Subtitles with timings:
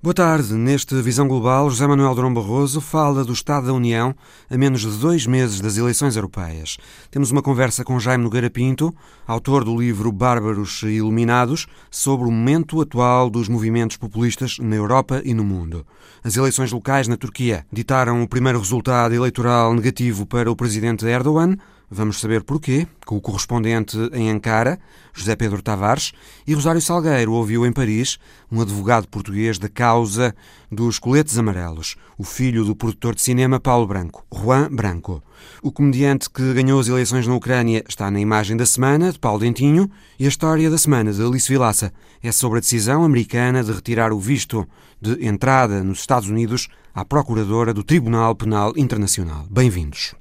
[0.00, 0.54] Boa tarde.
[0.54, 4.14] Neste Visão Global, José Manuel Durão Barroso fala do Estado da União
[4.48, 6.76] a menos de dois meses das eleições europeias.
[7.10, 8.94] Temos uma conversa com Jaime Nogueira Pinto,
[9.26, 15.20] autor do livro Bárbaros e Iluminados, sobre o momento atual dos movimentos populistas na Europa
[15.24, 15.84] e no mundo.
[16.22, 21.56] As eleições locais na Turquia ditaram o primeiro resultado eleitoral negativo para o presidente Erdogan,
[21.90, 24.78] Vamos saber porquê, com o correspondente em Ankara,
[25.14, 26.12] José Pedro Tavares,
[26.46, 28.18] e Rosário Salgueiro ouviu em Paris
[28.52, 30.34] um advogado português da causa
[30.70, 35.22] dos coletes amarelos, o filho do produtor de cinema Paulo Branco, Juan Branco.
[35.62, 39.40] O comediante que ganhou as eleições na Ucrânia está na imagem da semana, de Paulo
[39.40, 41.90] Dentinho, e a história da semana, de Alice Vilaça,
[42.22, 44.68] é sobre a decisão americana de retirar o visto
[45.00, 49.46] de entrada nos Estados Unidos à procuradora do Tribunal Penal Internacional.
[49.48, 50.14] Bem-vindos.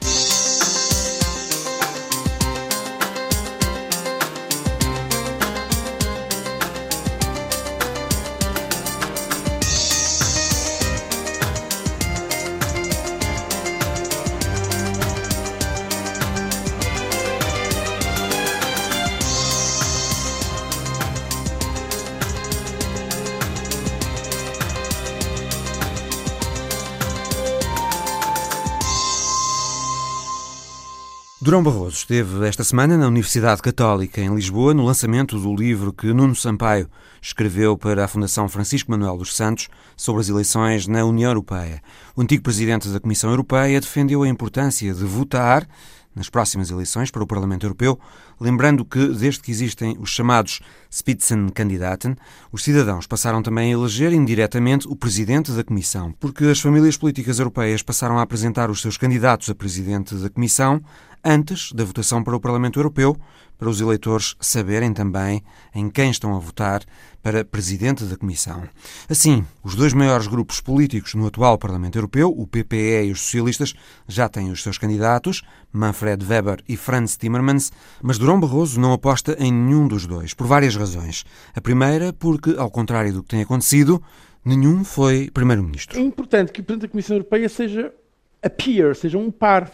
[31.47, 36.11] Durão Barroso esteve esta semana na Universidade Católica em Lisboa no lançamento do livro que
[36.11, 36.89] Nuno Sampaio
[37.21, 41.81] escreveu para a Fundação Francisco Manuel dos Santos sobre as eleições na União Europeia.
[42.17, 45.65] O antigo presidente da Comissão Europeia defendeu a importância de votar
[46.13, 47.97] nas próximas eleições para o Parlamento Europeu,
[48.41, 50.59] lembrando que, desde que existem os chamados
[50.91, 52.15] Spitzenkandidaten,
[52.51, 57.39] os cidadãos passaram também a eleger indiretamente o presidente da Comissão, porque as famílias políticas
[57.39, 60.81] europeias passaram a apresentar os seus candidatos a presidente da Comissão
[61.27, 63.17] antes da votação para o Parlamento Europeu,
[63.57, 65.43] para os eleitores saberem também
[65.75, 66.83] em quem estão a votar
[67.21, 68.63] para presidente da Comissão.
[69.09, 73.73] Assim, os dois maiores grupos políticos no atual Parlamento Europeu, o PPE e os socialistas,
[74.07, 75.41] já têm os seus candidatos,
[75.73, 80.47] Manfred Weber e Franz Timmermans, mas Durão Barroso não aposta em nenhum dos dois, por
[80.47, 81.25] várias razões.
[81.53, 84.01] A primeira, porque, ao contrário do que tem acontecido,
[84.45, 85.99] nenhum foi Primeiro-Ministro.
[85.99, 87.93] É importante que o Presidente da Comissão Europeia seja
[88.41, 89.69] a peer, seja um par,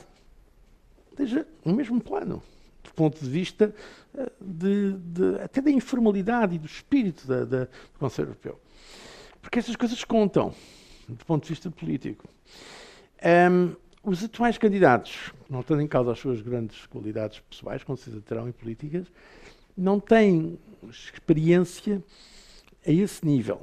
[1.15, 2.41] seja no mesmo plano
[2.83, 3.73] do ponto de vista
[4.15, 8.59] eh, de, de, até da informalidade e do espírito da, da, do Conselho Europeu.
[9.41, 10.53] Porque essas coisas contam,
[11.07, 12.27] do ponto de vista político.
[13.51, 18.21] Um, os atuais candidatos, não tendo em causa as suas grandes qualidades pessoais, com certeza
[18.21, 19.07] terão em políticas,
[19.77, 20.59] não têm
[20.89, 22.03] experiência
[22.85, 23.61] a esse nível.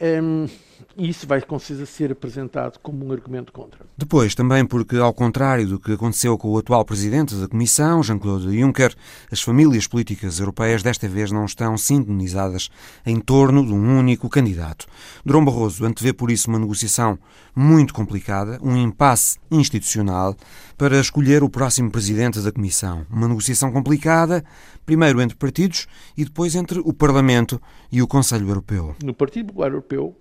[0.00, 0.48] Um,
[0.96, 3.80] isso vai com certeza ser apresentado como um argumento contra.
[3.96, 8.58] Depois, também porque, ao contrário do que aconteceu com o atual presidente da Comissão, Jean-Claude
[8.58, 8.94] Juncker,
[9.30, 12.70] as famílias políticas europeias desta vez não estão sintonizadas
[13.04, 14.86] em torno de um único candidato.
[15.24, 17.18] Durão Barroso antevê por isso uma negociação
[17.54, 20.36] muito complicada, um impasse institucional,
[20.76, 23.06] para escolher o próximo presidente da Comissão.
[23.10, 24.44] Uma negociação complicada,
[24.84, 27.60] primeiro entre partidos e depois entre o Parlamento
[27.90, 28.94] e o Conselho Europeu.
[29.02, 30.16] No Partido Popular Europeu,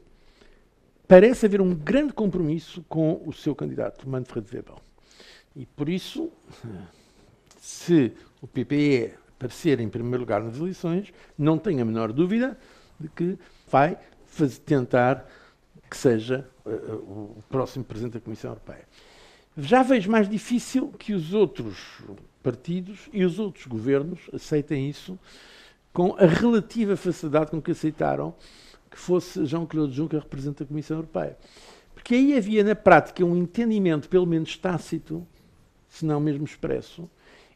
[1.11, 4.75] parece haver um grande compromisso com o seu candidato, Manfred Weber.
[5.53, 6.31] E por isso,
[7.59, 12.57] se o PPE aparecer em primeiro lugar nas eleições, não tenho a menor dúvida
[12.97, 13.37] de que
[13.69, 15.27] vai fazer, tentar
[15.89, 18.87] que seja uh, o próximo Presidente da Comissão Europeia.
[19.57, 22.01] Já vejo mais difícil que os outros
[22.41, 25.19] partidos e os outros governos aceitem isso
[25.91, 28.33] com a relativa facilidade com que aceitaram
[28.91, 31.37] que fosse Jean-Claude Juncker representante da Comissão Europeia.
[31.95, 35.25] Porque aí havia, na prática, um entendimento, pelo menos tácito,
[35.87, 37.09] se não mesmo expresso,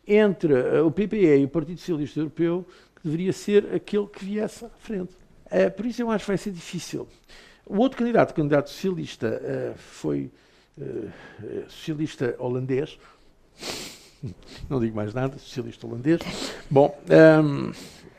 [0.08, 2.66] entre eh, o PPE e o Partido Socialista Europeu,
[2.96, 5.14] que deveria ser aquele que viesse à frente.
[5.46, 7.08] Uh, por isso eu acho que vai ser difícil.
[7.66, 10.32] O outro candidato, o candidato socialista, uh, foi
[11.70, 13.00] socialista holandês.
[14.70, 16.20] Não digo mais nada, socialista holandês.
[16.70, 17.72] Bom, ehm,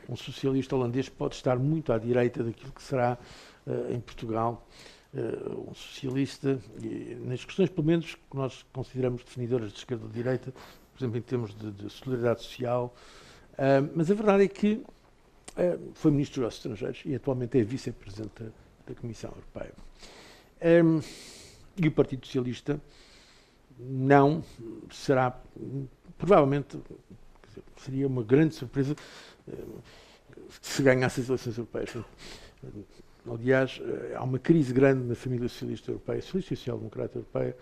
[0.08, 3.18] um socialista holandês pode estar muito à direita daquilo que será
[3.66, 4.66] uh, em Portugal
[5.14, 10.10] uh, um socialista, e, nas questões, pelo menos, que nós consideramos definidoras de esquerda ou
[10.10, 12.94] de direita, por exemplo, em termos de, de solidariedade social.
[13.52, 14.82] Uh, mas a verdade é que
[15.94, 18.52] foi Ministro dos Estrangeiros e atualmente é Vice-Presidente
[18.86, 19.72] da, Comissão Europeia.
[20.84, 21.00] Um,
[21.82, 22.78] e o Partido Socialista
[23.78, 24.44] não
[24.90, 25.40] será,
[26.18, 26.78] provavelmente,
[27.78, 28.94] seria uma grande surpresa
[30.60, 31.96] se ganhasse as eleições europeias.
[33.28, 33.80] Aliás,
[34.14, 37.56] há uma crise grande na família socialista europeia, socialista e social-democrata europeia,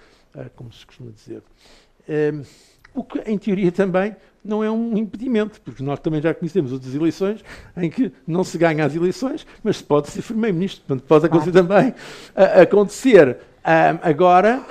[0.55, 1.43] como se costuma dizer.
[2.94, 6.94] o que, em teoria, também não é um impedimento, porque nós também já conhecemos outras
[6.94, 7.43] eleições
[7.76, 10.85] em que não se ganha as eleições, mas se pode ser primeiro-ministro.
[10.87, 14.62] Portanto, pode acontecer também uh, acontecer uh, agora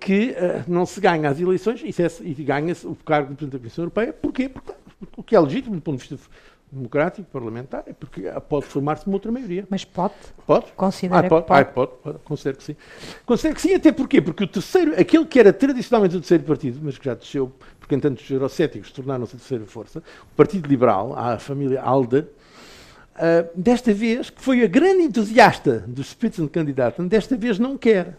[0.00, 0.34] que
[0.66, 3.82] não se ganha as eleições e, é, e ganha-se o cargo de Presidente da Comissão
[3.82, 4.12] Europeia.
[4.12, 4.48] Porquê?
[4.48, 4.72] Porque
[5.16, 6.30] o que é legítimo do ponto de vista
[6.70, 9.66] democrático, parlamentar, é porque pode formar-se uma outra maioria.
[9.70, 10.14] Mas pode?
[10.46, 10.66] Pode.
[10.76, 11.60] Considera ah, pode, que pode?
[11.60, 12.18] Ah, pode, pode.
[12.20, 12.76] Considero que sim.
[13.24, 14.20] Considero que sim, até porquê?
[14.20, 17.94] Porque o terceiro, aquele que era tradicionalmente o terceiro partido, mas que já desceu, porque
[17.94, 23.92] entanto os eurocéticos tornaram-se a terceira força, o Partido Liberal, a família Alder, uh, desta
[23.94, 28.18] vez, que foi a grande entusiasta do Spitzenkandidaten, desta vez não quer.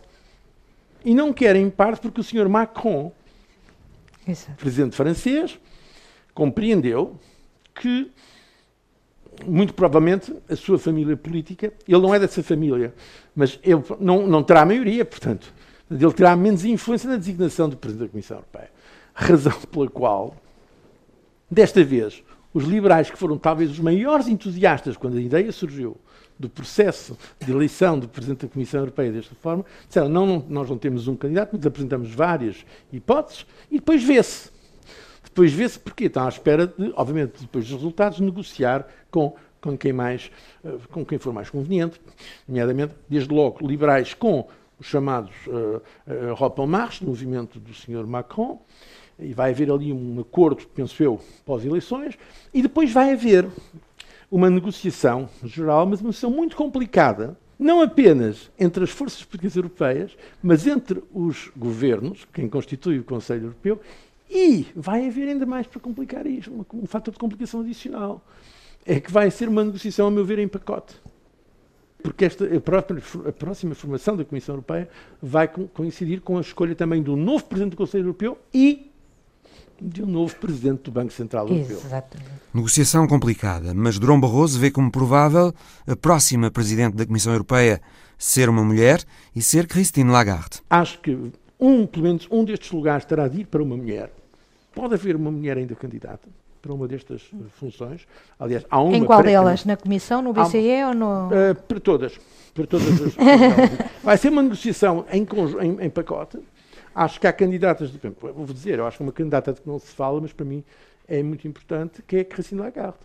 [1.05, 3.11] E não quer, em parte, porque o senhor Macron,
[4.27, 4.57] Exato.
[4.57, 5.57] presidente francês,
[6.33, 7.17] compreendeu
[7.73, 8.11] que
[9.45, 12.93] muito provavelmente a sua família política, ele não é dessa família,
[13.35, 15.53] mas ele não, não terá maioria, portanto,
[15.89, 18.71] ele terá menos influência na designação do Presidente da Comissão Europeia.
[19.13, 20.35] Razão pela qual,
[21.49, 25.97] desta vez, os liberais, que foram talvez os maiores entusiastas quando a ideia surgiu
[26.37, 30.69] do processo de eleição do Presidente da Comissão Europeia desta forma, disseram: não, não nós
[30.69, 34.49] não temos um candidato, mas apresentamos várias hipóteses e depois vê-se.
[35.39, 39.93] Depois vê-se porque estão à espera de, obviamente, depois dos resultados, negociar com, com quem
[39.93, 40.29] mais,
[40.65, 41.97] eh, com quem for mais conveniente,
[42.45, 45.81] nomeadamente, desde logo, liberais com os chamados uh,
[46.33, 48.05] uh, Marche, movimento do Sr.
[48.05, 48.61] Macron,
[49.17, 52.19] e vai haver ali um acordo, penso eu, pós-eleições,
[52.53, 53.47] e depois vai haver
[54.29, 60.17] uma negociação geral, mas uma negociação muito complicada, não apenas entre as forças políticas europeias,
[60.43, 63.79] mas entre os governos, quem constitui o Conselho Europeu,
[64.29, 68.23] e vai haver ainda mais para complicar isto, um, um fator de complicação adicional.
[68.85, 70.95] É que vai ser uma negociação, a meu ver, em pacote.
[72.01, 74.87] Porque esta, a, própria, a próxima formação da Comissão Europeia
[75.21, 78.89] vai coincidir com a escolha também do novo Presidente do Conselho Europeu e
[79.81, 81.77] de um novo Presidente do Banco Central Europeu.
[81.77, 82.31] Exatamente.
[82.53, 85.53] Negociação complicada, mas Durão Barroso vê como provável
[85.87, 87.81] a próxima Presidente da Comissão Europeia
[88.17, 89.03] ser uma mulher
[89.35, 90.61] e ser Christine Lagarde.
[90.69, 94.11] Acho que um, pelo menos um destes lugares terá de ir para uma mulher.
[94.79, 96.27] Pode haver uma mulher ainda candidata
[96.61, 98.07] para uma destas funções.
[98.39, 98.95] Aliás, há uma.
[98.95, 99.65] Em qual delas?
[99.65, 101.27] Na Comissão, no BCE ou no.
[101.27, 102.19] Uh, para todas.
[102.53, 103.13] Para todas as.
[104.03, 105.27] Vai ser uma negociação em,
[105.61, 106.39] em, em, pacote.
[106.95, 107.91] Acho que há candidatas.
[107.91, 110.45] De, vou dizer, eu acho que uma candidata de que não se fala, mas para
[110.45, 110.63] mim
[111.07, 112.97] é muito importante, que é a Christine Lagarde.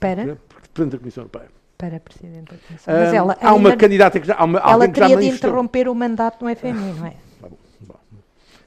[0.00, 0.36] Para?
[0.72, 1.48] Presidente da Comissão Europeia.
[1.78, 2.94] Para Presidente da Comissão.
[2.94, 4.34] Mas ela, há uma candidata que já.
[4.34, 7.14] Há uma, ela teria de interromper o mandato no FMI, não é?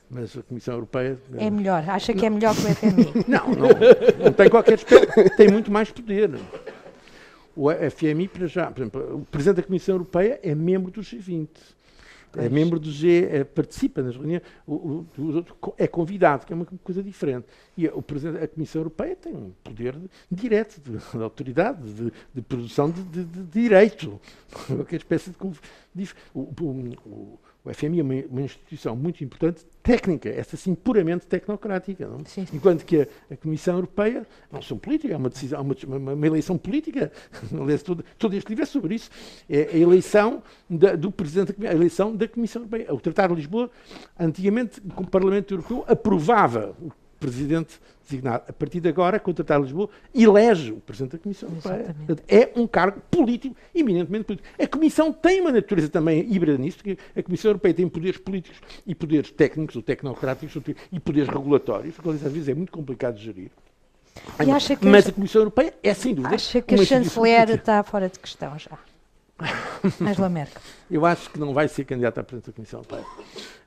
[0.09, 1.19] Mas a Comissão Europeia...
[1.38, 3.25] É melhor, acha que é melhor que o FMI?
[3.27, 3.69] não, não,
[4.25, 4.79] não tem qualquer
[5.38, 6.31] tem muito mais poder.
[7.56, 11.47] O FMI, para já, por exemplo, o Presidente da Comissão Europeia é membro do G20.
[12.38, 16.56] É membro do G, é, participa nas reuniões, o, o, o, é convidado, que é
[16.56, 17.47] uma coisa diferente.
[17.75, 19.95] E o Presidente da Comissão Europeia tem um poder
[20.31, 24.21] direto, de, de autoridade, de, de produção de, de, de, direito.
[24.67, 26.09] Qualquer espécie de.
[26.33, 27.39] o,
[27.69, 32.07] o FMI é uma, uma, instituição muito importante, técnica, essa sim puramente tecnocrática.
[32.07, 32.25] Não?
[32.25, 32.48] Sim.
[32.51, 36.27] Enquanto que a, a, Comissão Europeia não são política, é uma, decisão, uma, uma, uma
[36.27, 37.12] eleição política.
[37.54, 39.10] Aliás, todo, todo este livro é sobre isso.
[39.48, 42.94] É a eleição da, do Presidente da a eleição da Comissão Europeia.
[42.94, 43.69] O Tratado de Lisboa,
[44.19, 47.80] antigamente, o Parlamento Europeu aprovava o Presidente
[48.10, 48.44] designado.
[48.48, 51.95] A partir de agora, com o Tratado de Lisboa, elege o Presidente da Comissão Europeia.
[52.27, 54.50] É um cargo político, eminentemente político.
[54.62, 58.59] A Comissão tem uma natureza também híbrida nisso, porque a Comissão Europeia tem poderes políticos
[58.85, 60.61] e poderes técnicos ou tecnocráticos
[60.92, 63.52] e poderes regulatórios, que às vezes é muito complicado de gerir.
[64.81, 66.35] Mas a Comissão Europeia é, sem dúvida.
[66.35, 68.78] Acha que a chanceler está fora de questão já?
[70.02, 70.62] Angela Merkel.
[70.90, 73.06] Eu acho que não vai ser candidata a Presidente da Comissão Europeia.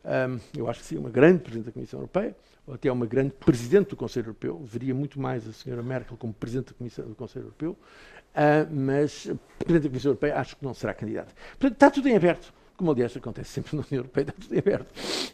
[0.04, 2.34] Um, eu acho que sim, uma grande Presidente da Comissão Europeia
[2.66, 6.32] ou até uma grande presidente do Conselho Europeu, veria muito mais a senhora Merkel como
[6.32, 10.72] presidente da Comissão do Conselho Europeu, uh, mas presidente da Comissão Europeia acho que não
[10.72, 11.32] será candidata.
[11.58, 12.52] Portanto, está tudo em aberto.
[12.76, 14.86] Como aliás acontece sempre na União Europeia, está tudo em aberto.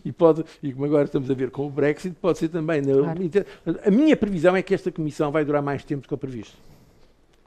[0.04, 2.82] E, pode, e como agora estamos a ver com o Brexit, pode ser também.
[2.82, 3.20] Na, claro.
[3.84, 6.56] A minha previsão é que esta comissão vai durar mais tempo do que o previsto.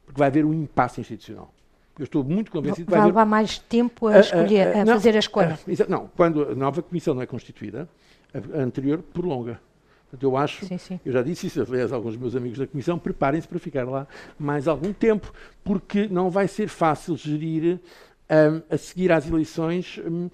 [0.06, 1.54] Porque vai haver um impasse institucional.
[2.00, 3.30] Eu estou muito convencido que vai, vai levar haver...
[3.30, 5.60] mais tempo a, escolher, a, a, a não, fazer a escolha.
[5.88, 7.88] não, quando a nova comissão não é constituída,
[8.34, 9.60] a anterior prolonga.
[10.20, 11.00] Eu acho, sim, sim.
[11.06, 14.06] eu já disse isso, aliás, alguns dos meus amigos da Comissão, preparem-se para ficar lá
[14.38, 15.32] mais algum tempo,
[15.64, 17.80] porque não vai ser fácil gerir,
[18.30, 20.30] um, a seguir às eleições, um,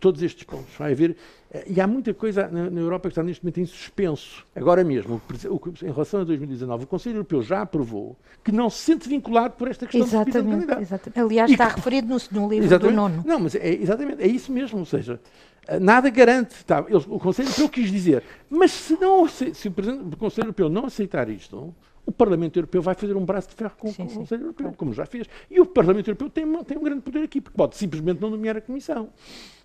[0.00, 0.74] todos estes pontos.
[0.78, 1.16] Vai haver.
[1.50, 4.44] Eh, e há muita coisa na, na, Europa que está neste momento em suspenso.
[4.54, 8.68] Agora mesmo, o, o, em relação a 2019, o Conselho Europeu já aprovou que não
[8.68, 10.82] se sente vinculado por esta questão exatamente, de candidato.
[10.82, 11.20] Exatamente.
[11.20, 13.22] Aliás, e está que, referido no, no livro do nono.
[13.26, 14.78] Não, mas é, exatamente, é isso mesmo.
[14.78, 15.20] Ou seja,
[15.66, 16.64] eh, nada garante.
[16.64, 20.46] Tá, eles, o Conselho Europeu quis dizer, mas se, não, se, se o do Conselho
[20.46, 21.74] Europeu não aceitar isto,
[22.06, 24.76] o Parlamento Europeu vai fazer um braço de ferro com, sim, o Conselho Europeu, claro.
[24.76, 25.26] como já fez.
[25.50, 28.56] E o Parlamento Europeu tem, tem um grande poder aqui, porque pode simplesmente não nomear
[28.56, 29.08] a Comissão.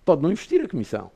[0.04, 1.10] Pode não investir a Comissão.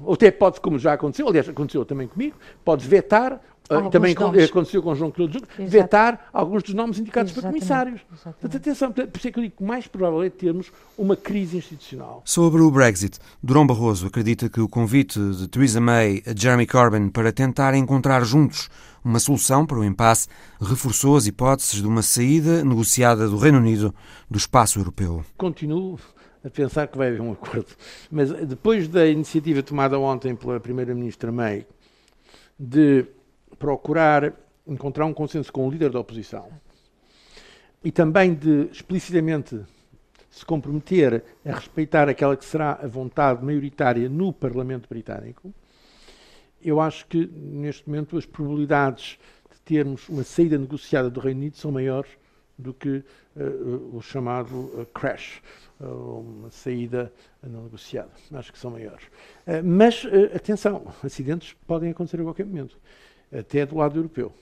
[0.00, 4.50] Ou até pode, como já aconteceu, aliás, aconteceu também comigo, pode vetar Uh, também nomes.
[4.50, 7.60] aconteceu com João Juncker, vetar alguns dos nomes indicados Exatamente.
[7.60, 8.00] por comissários.
[8.24, 11.14] Portanto, atenção, por isso é que eu digo que o mais provável é termos uma
[11.14, 12.20] crise institucional.
[12.24, 17.10] Sobre o Brexit, Durão Barroso acredita que o convite de Theresa May a Jeremy Corbyn
[17.10, 18.68] para tentar encontrar juntos
[19.04, 20.26] uma solução para o impasse
[20.60, 23.94] reforçou as hipóteses de uma saída negociada do Reino Unido
[24.28, 25.24] do espaço europeu.
[25.36, 25.96] Continuo
[26.44, 27.68] a pensar que vai haver um acordo.
[28.10, 31.66] Mas depois da iniciativa tomada ontem pela Primeira-Ministra May
[32.58, 33.06] de
[33.58, 34.32] procurar
[34.66, 36.48] encontrar um consenso com o líder da oposição
[37.82, 39.60] e também de explicitamente
[40.30, 45.52] se comprometer a respeitar aquela que será a vontade maioritária no Parlamento Britânico,
[46.62, 49.18] eu acho que neste momento as probabilidades
[49.50, 52.10] de termos uma saída negociada do Reino Unido são maiores
[52.56, 53.02] do que
[53.36, 55.42] uh, o chamado uh, crash,
[55.80, 58.10] uma saída não negociada.
[58.32, 59.04] Acho que são maiores.
[59.64, 62.76] mas, atenção, acidentes podem acontecer a qualquer momento
[63.32, 64.32] até do lado europeu,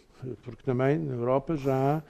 [0.43, 2.03] porque também na Europa já há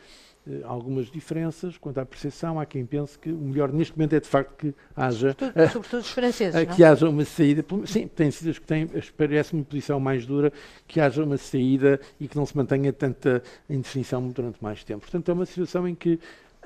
[0.49, 2.59] eh, algumas diferenças quanto à percepção.
[2.59, 5.37] Há quem pense que o melhor neste momento é de facto que haja.
[5.39, 6.55] Sobretudo, sobretudo os franceses.
[6.55, 7.65] Eh, que haja uma saída.
[7.87, 10.53] Sim, tem sido que têm, parece-me uma posição mais dura,
[10.87, 15.01] que haja uma saída e que não se mantenha tanta indefinição durante mais tempo.
[15.01, 16.19] Portanto, é uma situação em que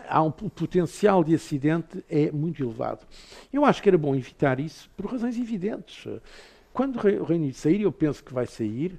[0.09, 3.07] há um o potencial de acidente é muito elevado.
[3.53, 6.07] Eu acho que era bom evitar isso por razões evidentes.
[6.73, 8.99] Quando o Reino Unido sair, eu penso que vai sair,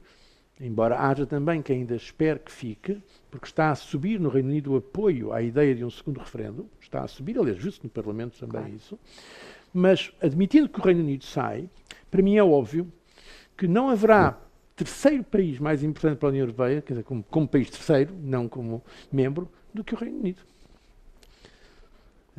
[0.60, 4.74] embora haja também quem ainda espere que fique, porque está a subir no Reino Unido
[4.74, 8.40] o apoio à ideia de um segundo referendo, está a subir, aliás, justo no Parlamento
[8.40, 8.76] também claro.
[8.76, 9.00] isso,
[9.74, 11.68] mas admitindo que o Reino Unido sai,
[12.12, 12.92] para mim é óbvio
[13.58, 14.40] que não haverá
[14.76, 18.48] terceiro país mais importante para a União Europeia, quer dizer, como, como país terceiro, não
[18.48, 20.42] como membro, do que o Reino Unido.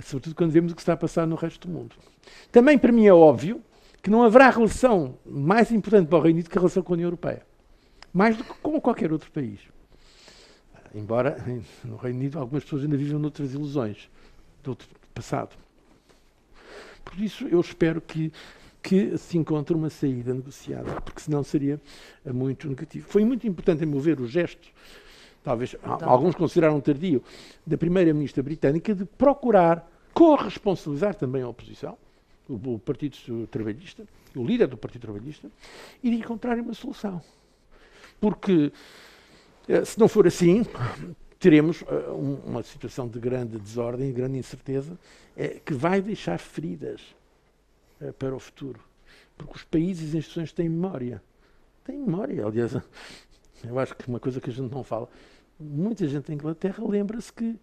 [0.03, 1.97] Sobretudo quando vemos o que está a passar no resto do mundo.
[2.51, 3.63] Também para mim é óbvio
[4.03, 6.95] que não haverá relação mais importante para o Reino Unido que a relação com a
[6.95, 7.43] União Europeia
[8.15, 9.59] mais do que com qualquer outro país.
[10.95, 11.37] Embora
[11.85, 14.09] no Reino Unido algumas pessoas ainda vivam noutras ilusões
[14.63, 14.79] do
[15.13, 15.57] passado.
[17.05, 18.33] Por isso eu espero que,
[18.81, 21.81] que se encontre uma saída negociada, porque senão seria
[22.25, 23.07] muito negativo.
[23.09, 24.69] Foi muito importante, em meu ver, o gesto,
[25.45, 27.23] talvez então, alguns consideraram tardio,
[27.65, 31.97] da Primeira-Ministra Britânica de procurar corresponsabilizar também a oposição,
[32.49, 35.49] o, o Partido Trabalhista, o líder do Partido Trabalhista,
[36.03, 37.23] e de encontrar uma solução
[38.25, 38.73] porque
[39.69, 40.65] eh, se não for assim,
[41.39, 44.99] teremos eh, uma situação de grande desordem, de grande incerteza,
[45.37, 47.03] eh, que vai deixar feridas
[48.19, 48.81] para o futuro.
[49.37, 51.23] Porque os países e as instituições têm memória.
[51.85, 52.73] Têm memória, aliás,
[53.63, 55.07] eu acho que uma coisa que a gente não fala,
[55.59, 57.59] muita gente da Inglaterra lembra-se que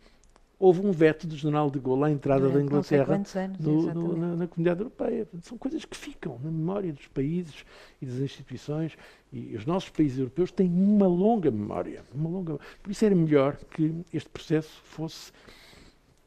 [0.62, 4.36] houve um veto do general de Gaulle à entrada da Inglaterra anos, no, no, na,
[4.36, 5.28] na, comunidade europeia.
[5.42, 7.66] São coisas que ficam na memória dos países
[8.00, 8.96] e das instituições.
[9.34, 12.04] E os nossos países europeus têm uma longa memória.
[12.14, 12.60] Uma longa...
[12.84, 15.32] Por isso era melhor que este processo fosse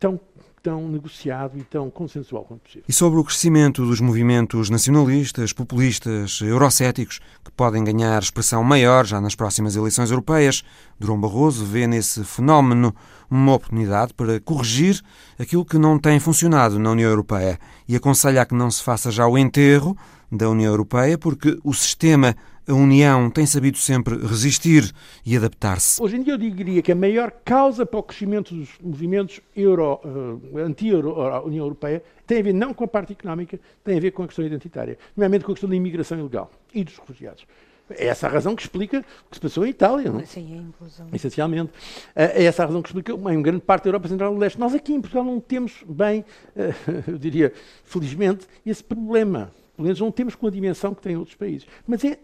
[0.00, 0.18] tão
[0.64, 2.84] tão negociado e tão consensual quanto possível.
[2.88, 9.20] E sobre o crescimento dos movimentos nacionalistas, populistas, eurocéticos, que podem ganhar expressão maior já
[9.20, 10.64] nas próximas eleições europeias,
[10.98, 12.94] Durão Barroso vê nesse fenómeno
[13.30, 15.02] uma oportunidade para corrigir
[15.38, 19.10] aquilo que não tem funcionado na União Europeia e aconselha a que não se faça
[19.10, 19.94] já o enterro
[20.32, 22.34] da União Europeia, porque o sistema
[22.66, 24.92] a União tem sabido sempre resistir
[25.24, 26.02] e adaptar-se.
[26.02, 30.00] Hoje em dia eu diria que a maior causa para o crescimento dos movimentos euro,
[30.04, 34.22] uh, anti-União Europeia tem a ver não com a parte económica, tem a ver com
[34.22, 37.46] a questão identitária, nomeadamente com a questão da imigração ilegal e dos refugiados.
[37.90, 40.24] É essa a razão que explica o que se passou em Itália, não?
[40.24, 41.06] Sim, é inclusão.
[41.12, 41.70] Essencialmente.
[42.16, 44.40] Eh, é essa a razão que explica uma grande parte da Europa Central e do
[44.40, 44.58] Leste.
[44.58, 46.24] Nós aqui em Portugal não temos bem,
[46.56, 46.72] eh,
[47.06, 47.52] eu diria,
[47.84, 49.52] felizmente, esse problema.
[49.76, 51.66] Pelo menos não temos com a dimensão que têm outros países.
[51.86, 52.18] Mas é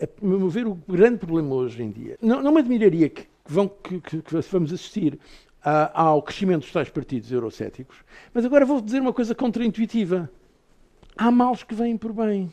[0.00, 2.18] a meu ver, o grande problema hoje em dia.
[2.20, 5.18] Não, não me admiraria que, vão, que, que, que vamos assistir
[5.62, 7.96] a, ao crescimento dos tais partidos eurocéticos,
[8.32, 10.30] mas agora vou dizer uma coisa contraintuitiva.
[11.16, 12.52] Há males que vêm por bem.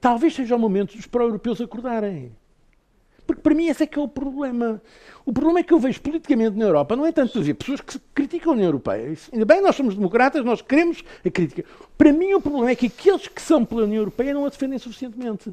[0.00, 2.32] Talvez seja o momento dos pró-europeus acordarem.
[3.26, 4.80] Porque para mim esse é que é o problema.
[5.24, 7.98] O problema é que eu vejo politicamente na Europa, não é tanto ver pessoas que
[8.14, 9.08] criticam a União Europeia.
[9.08, 11.64] Isso, ainda bem, nós somos democratas, nós queremos a crítica.
[11.98, 14.78] Para mim o problema é que aqueles que são pela União Europeia não a defendem
[14.78, 15.52] suficientemente.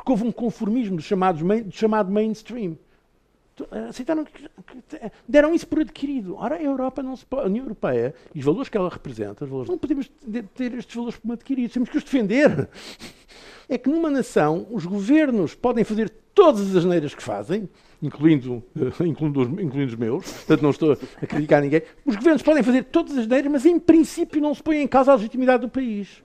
[0.00, 2.78] Porque houve um conformismo do chamado, do chamado mainstream
[3.88, 4.48] aceitaram que,
[5.28, 6.34] deram isso por adquirido.
[6.36, 9.44] Ora, a Europa não se pode, a União Europeia e os valores que ela representa,
[9.44, 10.10] valores, não podemos
[10.54, 12.70] ter estes valores como adquiridos, temos que os defender.
[13.68, 17.68] É que numa nação os governos podem fazer todas as neiras que fazem,
[18.02, 18.64] incluindo,
[19.04, 21.82] incluindo, os, incluindo os meus, portanto não estou a criticar ninguém.
[22.06, 25.12] Os governos podem fazer todas as neiras, mas em princípio não se põe em causa
[25.12, 26.22] a legitimidade do país.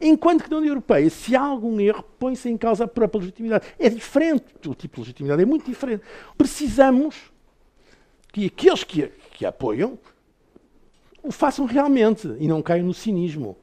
[0.00, 3.66] Enquanto que na União Europeia, se há algum erro, põe-se em causa a própria legitimidade.
[3.78, 6.02] É diferente, o tipo de legitimidade é muito diferente.
[6.36, 7.16] Precisamos
[8.32, 9.98] que aqueles que que apoiam
[11.22, 13.56] o façam realmente e não caiam no cinismo.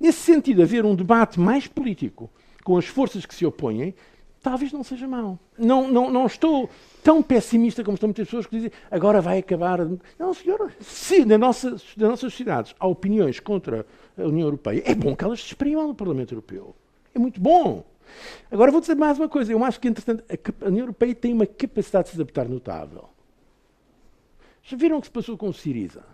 [0.00, 2.28] Nesse sentido, haver um debate mais político
[2.64, 3.94] com as forças que se opõem,
[4.42, 5.38] talvez não seja mau.
[5.56, 6.68] Não, não, não estou
[7.04, 9.78] tão pessimista como estão muitas pessoas que dizem agora vai acabar.
[10.18, 13.86] Não, senhor, se na nossa, nas nossas sociedades há opiniões contra
[14.18, 16.74] a União Europeia, é bom que elas se exprimam no Parlamento Europeu.
[17.14, 17.84] É muito bom.
[18.50, 19.52] Agora vou dizer mais uma coisa.
[19.52, 20.24] Eu acho que, entretanto,
[20.60, 23.08] a União Europeia tem uma capacidade de se adaptar notável.
[24.62, 26.04] Já viram o que se passou com o Siriza?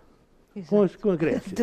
[0.67, 1.55] Com a, com a, Grécia.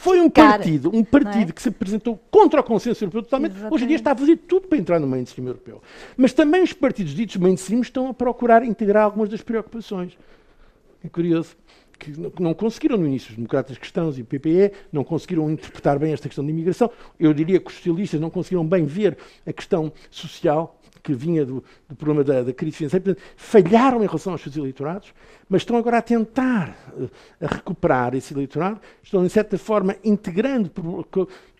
[0.00, 1.52] Foi um partido, um partido é?
[1.52, 3.52] que se apresentou contra o consenso europeu totalmente.
[3.52, 3.74] Exatamente.
[3.74, 5.82] Hoje em dia está a fazer tudo para entrar no mainstream europeu.
[6.16, 10.16] Mas também os partidos ditos mainstream estão a procurar integrar algumas das preocupações.
[11.04, 11.56] É curioso
[12.02, 16.12] que não conseguiram no início, os democratas cristãos e o PPE não conseguiram interpretar bem
[16.12, 16.90] esta questão da imigração.
[17.18, 19.16] Eu diria que os socialistas não conseguiram bem ver
[19.46, 23.04] a questão social que vinha do, do problema da, da, crise financeira.
[23.04, 25.12] Portanto, falharam em relação aos seus eleitorados,
[25.48, 30.70] mas estão agora a tentar uh, a recuperar esse eleitorado, estão, de certa forma, integrando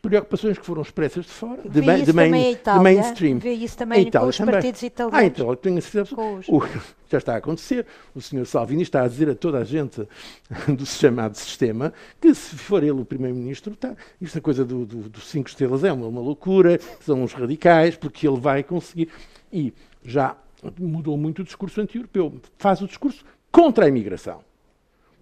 [0.02, 3.38] preocupações que foram expressas de fora, de, main, de, main, Itália, de mainstream.
[3.38, 4.54] Vê isso também com os também.
[4.54, 5.18] partidos italianos.
[5.18, 6.20] Ah, então, tenho a certeza.
[6.48, 6.60] O,
[7.08, 7.86] já está a acontecer.
[8.12, 10.06] O senhor Salvini está a dizer a toda a gente
[10.76, 15.20] do chamado sistema que, se for ele o primeiro-ministro, tá, esta coisa dos do, do
[15.20, 19.08] cinco estrelas é uma, uma loucura, são uns radicais, porque ele vai conseguir.
[19.52, 19.72] E
[20.04, 20.36] já
[20.80, 22.40] mudou muito o discurso anti-europeu.
[22.58, 24.42] Faz o discurso contra a imigração.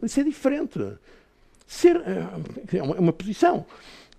[0.02, 0.78] Isso é diferente.
[1.66, 3.66] Ser, eh, é uma, é uma posição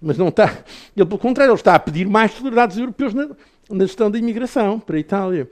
[0.01, 0.63] mas não está.
[0.95, 3.29] Ele, pelo contrário, ele está a pedir mais solidariedade dos europeus na,
[3.69, 5.49] na, gestão da imigração para a Itália.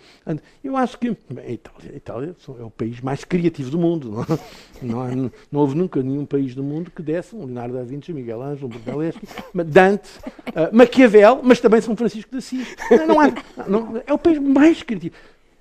[0.64, 4.12] Eu acho que bem, a, Itália, a Itália é o país mais criativo do mundo.
[4.12, 4.40] Não,
[4.82, 8.12] não, há, não, houve nunca nenhum país do mundo que desse um Leonardo da Vinci,
[8.12, 9.20] Miguel Ângelo, Brunelleschi,
[9.54, 10.10] Dante,
[10.48, 12.76] uh, Maquiavel, mas também São Francisco de Assis.
[13.08, 13.32] Não, há,
[13.68, 15.16] não, é o país mais criativo.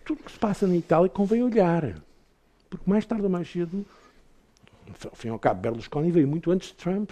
[0.04, 1.94] Tudo o que se passa na Itália convém olhar.
[2.70, 3.84] Porque mais tarde ou mais cedo,
[5.04, 7.10] ao fim e ao cabo, Berlusconi veio muito antes de Trump.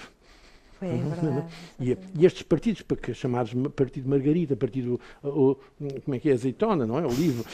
[0.83, 1.47] É verdade.
[1.81, 2.85] E, e, estes partidos,
[3.15, 5.57] chamados Partido Margarida, Partido, o,
[6.05, 7.07] como é que é, Azeitona, não é?
[7.07, 7.45] O livro.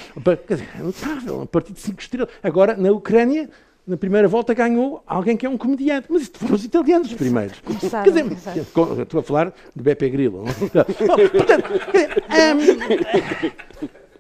[0.46, 2.30] Quer dizer, é notável, um partido de cinco estrelas.
[2.42, 3.48] Agora, na Ucrânia,
[3.86, 6.08] na primeira volta ganhou alguém que é um comediante.
[6.10, 7.60] Mas isto foram os italianos os primeiros.
[7.60, 8.62] Começaram, Quer dizer,
[9.02, 10.44] estou a falar de Beppe Grillo.
[11.32, 11.72] Portanto,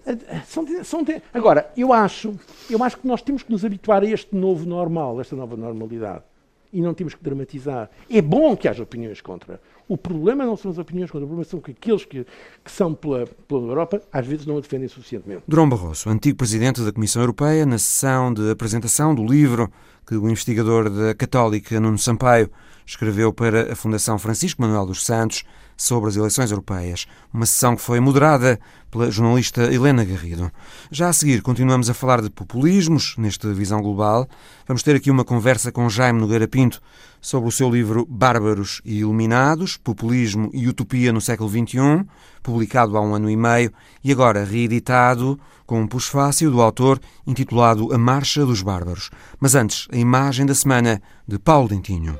[0.06, 2.34] um, são, são, agora, eu acho,
[2.70, 6.24] eu acho que nós temos que nos habituar a este novo normal, esta nova normalidade
[6.72, 7.90] e não temos que dramatizar.
[8.08, 9.60] É bom que haja opiniões contra.
[9.88, 12.24] O problema não são as opiniões contra, o problema são que aqueles que,
[12.64, 15.42] que são pela, pela Europa às vezes não a defendem suficientemente.
[15.46, 19.70] Durão Barroso, antigo presidente da Comissão Europeia, na sessão de apresentação do livro
[20.06, 22.50] que o investigador da Católica Nuno Sampaio
[22.86, 25.44] escreveu para a Fundação Francisco Manuel dos Santos
[25.76, 28.60] sobre as eleições europeias, uma sessão que foi moderada
[28.90, 30.50] pela jornalista Helena Garrido.
[30.90, 34.28] Já a seguir, continuamos a falar de populismos nesta visão global.
[34.66, 36.80] Vamos ter aqui uma conversa com Jaime Nogueira Pinto
[37.20, 42.06] sobre o seu livro Bárbaros e Iluminados, Populismo e Utopia no século XXI,
[42.42, 47.92] publicado há um ano e meio e agora reeditado com um pós-fácil do autor intitulado
[47.94, 49.10] A Marcha dos Bárbaros.
[49.40, 52.18] Mas antes, a imagem da semana de Paulo Dentinho.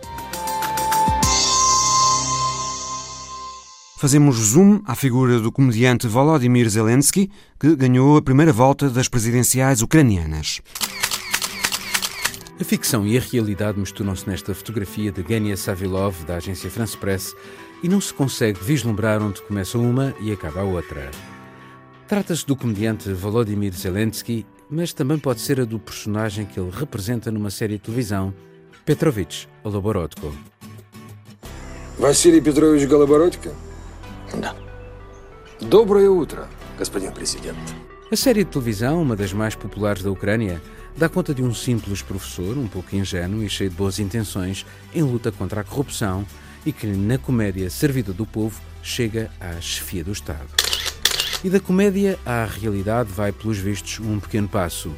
[3.98, 7.30] Fazemos zoom à figura do comediante Volodymyr Zelensky,
[7.60, 10.60] que ganhou a primeira volta das presidenciais ucranianas.
[12.60, 17.34] A ficção e a realidade misturam-se nesta fotografia de Genia Savilov, da agência France Press,
[17.83, 21.09] e não se consegue vislumbrar onde começa uma e acaba a outra.
[22.07, 27.31] Trata-se do comediante Volodymyr Zelensky, mas também pode ser a do personagem que ele representa
[27.31, 28.33] numa série de televisão,
[28.85, 30.33] Petrovich Goloborodko.
[31.97, 33.51] Василий Петрович Голобородько?
[34.39, 34.55] Да.
[35.59, 36.47] Доброе утро,
[36.77, 37.57] господин президент.
[38.09, 40.61] A série de televisão, uma das mais populares da Ucrânia,
[40.95, 45.01] dá conta de um simples professor, um pouco ingênuo e cheio de boas intenções, em
[45.01, 46.25] luta contra a corrupção
[46.65, 50.47] e que, na comédia Servidor do Povo, chega à chefia do Estado.
[51.43, 54.91] E da comédia à realidade vai, pelos vistos, um pequeno passo.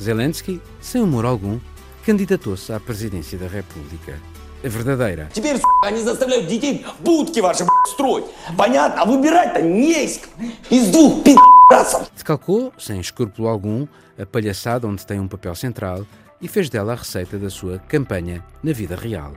[0.00, 1.58] Zelensky, sem humor algum,
[2.04, 4.20] candidatou-se à presidência da República.
[4.64, 5.28] A verdadeira.
[5.32, 8.26] Теперь, они заставляют детей будки ваши строить.
[8.56, 9.02] Понятно?
[9.02, 10.20] А выбирать-то не из,
[10.68, 12.10] из двух пи***цев.
[12.16, 13.86] Decalcou, sem escrúpulo algum,
[14.18, 16.04] a palhaçada onde tem um papel central
[16.40, 19.34] e fez dela a receita da sua campanha na vida real.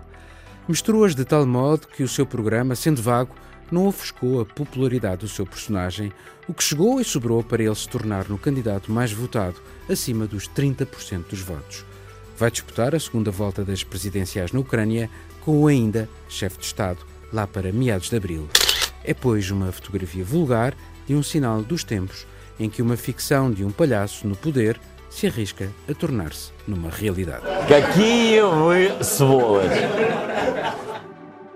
[0.69, 3.35] Misturou-as de tal modo que o seu programa, sendo vago,
[3.71, 6.13] não ofuscou a popularidade do seu personagem,
[6.49, 10.49] o que chegou e sobrou para ele se tornar no candidato mais votado, acima dos
[10.49, 11.85] 30% dos votos.
[12.37, 15.09] Vai disputar a segunda volta das presidenciais na Ucrânia
[15.41, 16.99] com o ainda chefe de Estado,
[17.33, 18.49] lá para meados de abril.
[19.05, 20.75] É, pois, uma fotografia vulgar
[21.07, 22.27] de um sinal dos tempos
[22.59, 24.81] em que uma ficção de um palhaço no poder
[25.16, 27.44] se arrisca a tornar-se numa realidade.
[27.68, 29.72] Какие вы сволочь!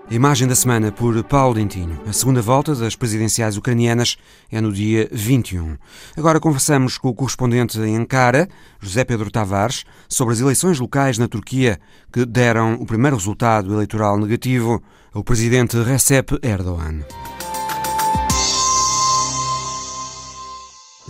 [0.08, 2.00] Imagem da semana por Paulo Dentinho.
[2.06, 4.16] A segunda volta das presidenciais ucranianas
[4.52, 5.76] é no dia 21.
[6.16, 11.26] Agora conversamos com o correspondente em Ankara, José Pedro Tavares, sobre as eleições locais na
[11.26, 11.80] Turquia
[12.12, 14.80] que deram o primeiro resultado eleitoral negativo
[15.12, 17.00] ao presidente Recep Erdogan.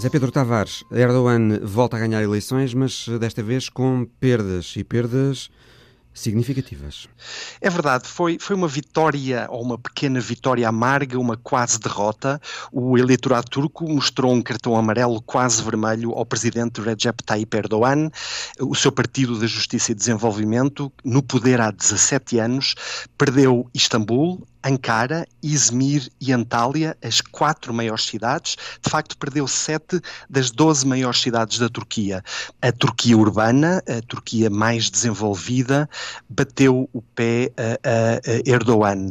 [0.01, 5.51] José Pedro Tavares, Erdogan volta a ganhar eleições, mas desta vez com perdas e perdas
[6.11, 7.07] significativas.
[7.61, 12.41] É verdade, foi, foi uma vitória, ou uma pequena vitória amarga, uma quase derrota.
[12.71, 18.09] O eleitorado turco mostrou um cartão amarelo quase vermelho ao presidente Recep Tayyip Erdogan.
[18.59, 22.73] O seu Partido da Justiça e Desenvolvimento, no poder há 17 anos,
[23.15, 28.57] perdeu Istambul, Ankara, Izmir e Antália, as quatro maiores cidades.
[28.81, 32.23] De facto, perdeu sete das doze maiores cidades da Turquia.
[32.61, 35.89] A Turquia urbana, a Turquia mais desenvolvida,
[36.29, 39.09] bateu o pé a, a Erdogan.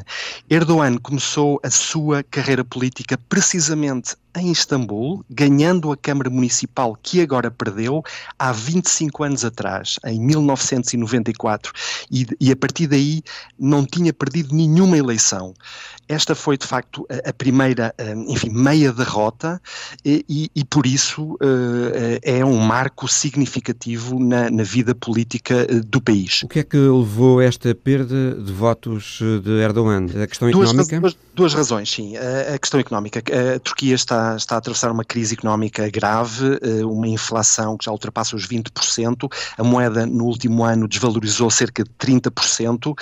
[0.49, 7.51] Erdogan começou a sua carreira política precisamente em Istambul, ganhando a Câmara Municipal que agora
[7.51, 8.03] perdeu
[8.39, 11.73] há 25 anos atrás, em 1994,
[12.11, 13.23] e, e a partir daí
[13.59, 15.55] não tinha perdido nenhuma eleição.
[16.11, 17.95] Esta foi, de facto, a, a primeira,
[18.27, 19.63] enfim, meia derrota
[20.05, 26.01] e, e, por isso uh, é um marco significativo na, na, vida política eh, do
[26.01, 26.43] país.
[26.43, 30.07] O que é que levou a esta perda de votos de Erdogan?
[30.21, 31.01] A questão duas, económica?
[31.01, 32.17] Duas, duas razões, sim.
[32.17, 33.23] A, a, questão económica.
[33.55, 38.37] A Turquia está, está a atravessar uma crise económica grave, uma inflação que já ultrapassa
[38.37, 42.95] os 20%, a moeda no último ano desvalorizou cerca de 30%,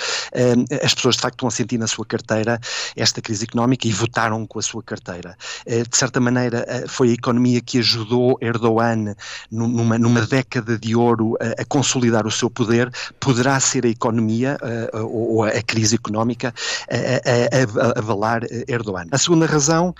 [0.83, 2.59] as pessoas de facto estão a sentir na sua carteira
[2.95, 5.35] esta crise económica e votaram com a sua carteira.
[5.65, 9.15] Eh, de certa maneira, eh, foi a economia que ajudou Erdogan
[9.51, 14.89] numa, numa década de ouro a, consolidar o seu poder, poderá ser a economia eh,
[14.99, 16.53] ou a crise económica
[16.89, 19.05] a, a, a avalar Erdogan.
[19.11, 19.93] A segunda razão,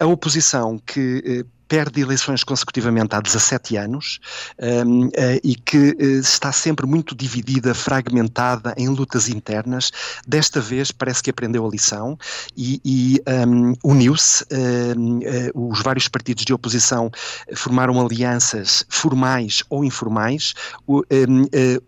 [0.00, 0.47] a oposição
[0.86, 4.18] que perde eleições consecutivamente há 17 anos
[4.58, 9.92] um, eh, e que uh, está sempre muito dividida, fragmentada em lutas internas.
[10.26, 12.18] Desta vez parece que aprendeu a lição
[12.56, 14.44] e, e um, uniu-se.
[14.50, 17.10] Um, uh, eh, os vários partidos de oposição
[17.54, 20.54] formaram alianças formais ou informais,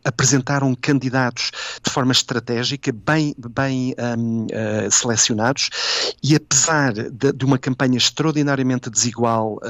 [0.05, 1.51] apresentaram candidatos
[1.83, 3.95] de forma estratégica, bem, bem
[4.91, 5.71] selecionados,
[6.23, 9.70] e apesar de, de uma campanha extraordinariamente desigual eh,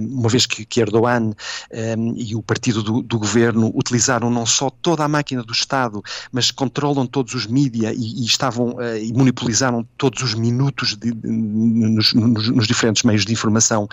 [0.00, 1.32] uma vez que, que Erdogan
[1.70, 6.02] eh, e o partido do, do, governo utilizaram não só toda a máquina do Estado,
[6.32, 11.28] mas controlam todos os mídia e, e estavam e monopolizaram todos os minutos de, de,
[11.28, 13.88] nos, nos, nos, diferentes meios de informação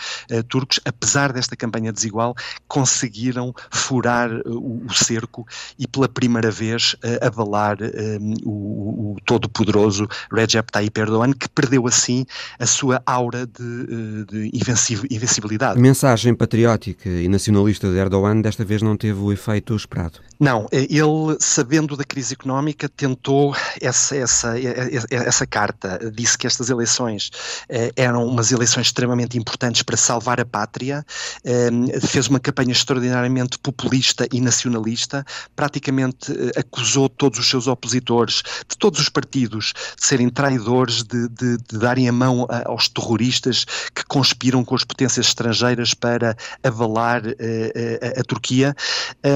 [0.48, 2.36] turcos, apesar desta campanha desigual,
[2.68, 5.46] conseguiram furar o, o cerco
[5.78, 7.78] e pela primeira vez abalar
[8.44, 12.26] o, o todo-poderoso Recep Tayyip Erdogan, que perdeu assim
[12.60, 15.12] a sua aura de, de invencibilidade
[15.62, 20.20] a mensagem patriótica e nacionalista de Erdogan desta vez não teve o efeito esperado.
[20.42, 24.56] Não, ele, sabendo da crise económica, tentou essa, essa,
[25.12, 26.12] essa carta.
[26.12, 27.30] Disse que estas eleições
[27.70, 31.06] eh, eram umas eleições extremamente importantes para salvar a pátria.
[31.46, 31.70] Eh,
[32.08, 35.24] fez uma campanha extraordinariamente populista e nacionalista.
[35.56, 41.30] Praticamente eh, acusou todos os seus opositores, de todos os partidos, de serem traidores, de,
[41.30, 43.64] de, de darem a mão aos terroristas
[43.94, 48.76] que conspiram com as potências estrangeiras para avalar a, a Turquia,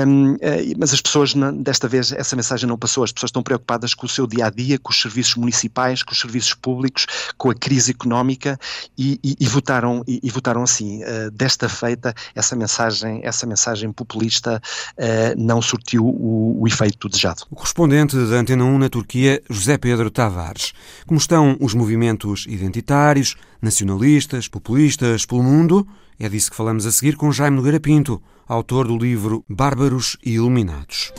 [0.08, 0.38] um,
[0.78, 3.04] mas as pessoas, desta vez, essa mensagem não passou.
[3.04, 6.12] As pessoas estão preocupadas com o seu dia a dia, com os serviços municipais, com
[6.12, 7.06] os serviços públicos,
[7.38, 8.60] com a crise económica
[8.98, 11.04] e, e, e votaram, e, e, votaram assim.
[11.04, 14.62] Uh, desta feita, essa mensagem, essa mensagem populista
[14.98, 17.44] uh, não surtiu o, o efeito desejado.
[17.52, 20.74] O correspondente da Antena 1 na Turquia, José Pedro Tavares.
[21.06, 25.88] Como estão os movimentos identitários, nacionalistas, populistas pelo mundo?
[26.20, 30.34] É disso que falamos a seguir com Jaime Nogueira Pinto, autor do livro Bárbaros e
[30.34, 31.12] Iluminados.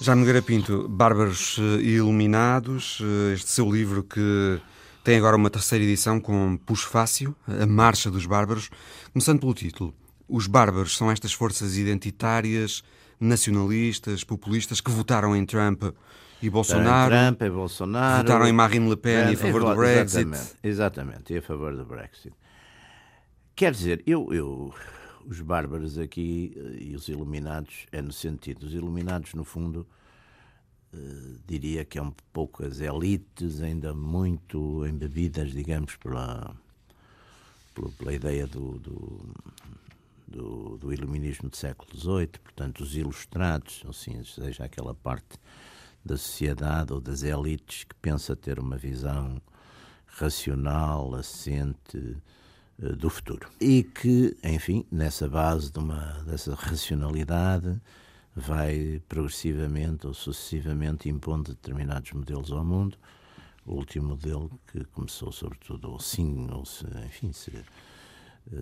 [0.00, 3.00] Jaime Nogueira Pinto, Bárbaros e Iluminados,
[3.32, 4.60] este seu livro que
[5.04, 8.68] tem agora uma terceira edição com Puxo Fácil, A Marcha dos Bárbaros.
[9.12, 9.94] Começando pelo título,
[10.28, 12.82] os bárbaros são estas forças identitárias,
[13.20, 15.84] nacionalistas, populistas que votaram em Trump
[16.42, 17.14] e Bolsonaro.
[17.14, 18.22] Trump e Bolsonaro.
[18.22, 20.18] Votaram em Marine Le Pen Trump, a favor do Brexit.
[20.18, 22.34] Exatamente, exatamente, e a favor do Brexit.
[23.54, 24.74] Quer dizer, eu, eu,
[25.26, 29.86] os bárbaros aqui eh, e os iluminados, é no sentido, os iluminados, no fundo,
[30.92, 36.56] uh, diria que é um pouco as elites ainda muito embebidas, digamos, pela,
[37.74, 39.20] pela, pela ideia do, do
[40.26, 45.38] do, do, iluminismo do século XVIII, portanto, os ilustrados, assim, seja aquela parte
[46.04, 49.40] da sociedade ou das elites que pensa ter uma visão
[50.06, 52.16] racional, assente
[52.80, 53.48] eh, do futuro.
[53.60, 57.80] E que, enfim, nessa base de uma, dessa racionalidade,
[58.34, 62.96] vai progressivamente ou sucessivamente impondo determinados modelos ao mundo.
[63.64, 67.52] O último modelo que começou, sobretudo, ou sim, ou se, enfim, se,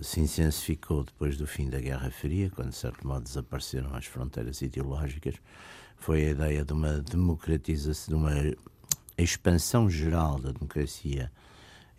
[0.01, 4.61] se intensificou depois do fim da Guerra Fria, quando, de certo modo, desapareceram as fronteiras
[4.61, 5.35] ideológicas,
[6.01, 8.33] foi a ideia de uma democratização, de uma
[9.15, 11.31] expansão geral da democracia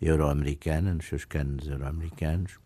[0.01, 2.59] euro-americana, nos seus cânones euro-americanos,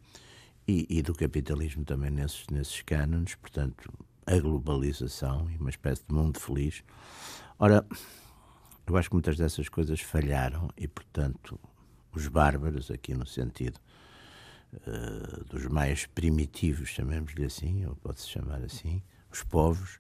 [0.67, 3.93] e, e, do capitalismo também nesses, nesses cânones, portanto,
[4.25, 6.83] a globalização e uma espécie de mundo feliz.
[7.59, 7.85] Ora,
[8.87, 11.59] eu acho que muitas dessas coisas falharam e, portanto,
[12.11, 13.79] os bárbaros, aqui no sentido
[14.73, 19.99] uh, dos mais primitivos, chamemos-lhe assim, ou pode-se chamar assim, os povos,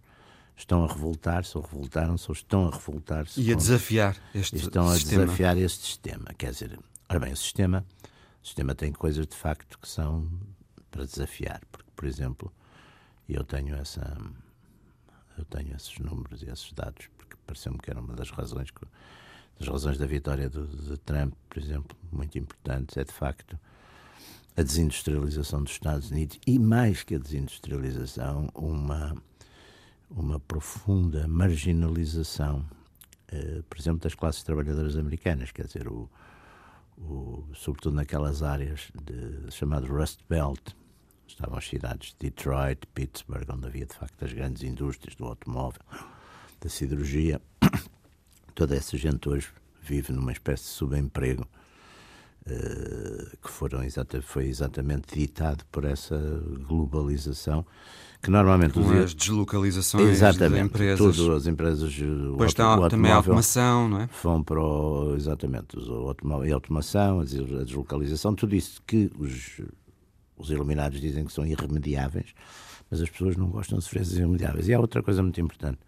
[0.57, 3.39] estão a revoltar-se, ou revoltaram-se, ou estão a revoltar-se.
[3.39, 5.21] E a desafiar este estão sistema.
[5.21, 6.33] a desafiar este sistema.
[6.37, 7.85] Quer dizer, ora bem, o sistema,
[8.43, 10.27] o sistema tem coisas de facto que são
[10.89, 11.61] para desafiar.
[11.71, 12.51] Porque, por exemplo,
[13.29, 14.17] eu tenho essa.
[15.37, 18.81] Eu tenho esses números e esses dados, porque pareceu-me que era uma das razões que,
[19.59, 23.59] das razões da vitória do, de Trump, por exemplo, muito importantes, é de facto
[24.55, 29.15] a desindustrialização dos Estados Unidos e mais que a desindustrialização, uma
[30.09, 32.65] uma profunda marginalização,
[33.27, 36.09] eh, por exemplo, das classes trabalhadoras americanas, quer dizer, o,
[36.97, 40.71] o, sobretudo naquelas áreas de, chamadas Rust Belt,
[41.27, 45.81] estavam as cidades de Detroit, Pittsburgh, onde havia de facto as grandes indústrias do automóvel,
[46.61, 47.41] da siderurgia.
[48.55, 49.49] Toda essa gente hoje
[49.81, 51.47] vive numa espécie de subemprego
[52.47, 53.16] que
[53.57, 56.15] foram exata, foi exatamente ditado por essa
[56.67, 57.65] globalização
[58.21, 61.15] que normalmente Com os, as deslocalizações exatamente, de empresas.
[61.15, 61.93] Tudo, as empresas.
[61.93, 64.09] Depois está também a automação, não é?
[64.23, 69.61] Vão para o, exatamente, a automação, a deslocalização, tudo isso que os,
[70.35, 72.33] os iluminados dizem que são irremediáveis,
[72.89, 74.67] mas as pessoas não gostam de sofrer irremediáveis.
[74.67, 75.79] E há outra coisa muito importante.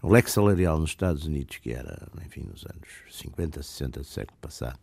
[0.00, 4.36] O leque salarial nos Estados Unidos, que era, enfim, nos anos 50, 60 do século
[4.40, 4.78] passado,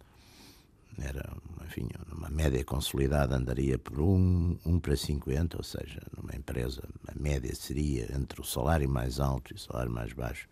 [1.04, 1.36] era,
[1.66, 7.20] enfim, uma média consolidada andaria por 1, 1 para 50, ou seja, numa empresa a
[7.20, 10.48] média seria entre o salário mais alto e o salário mais baixo,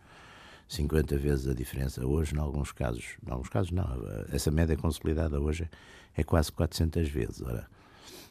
[0.68, 2.06] 50 vezes a diferença.
[2.06, 3.86] Hoje, em alguns casos, em alguns casos não,
[4.30, 5.68] essa média consolidada hoje
[6.14, 7.40] é quase 400 vezes.
[7.40, 7.68] Ora,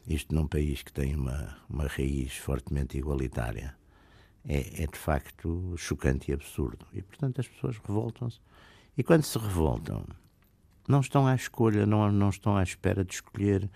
[0.06, 3.76] isto num país que tem uma, uma raiz fortemente igualitária
[4.46, 6.86] é, é de facto chocante e absurdo.
[6.92, 8.40] E, portanto, as pessoas revoltam-se.
[8.96, 10.04] E quando se revoltam,
[10.88, 13.70] não estão à escolha, não, não estão à espera de escolher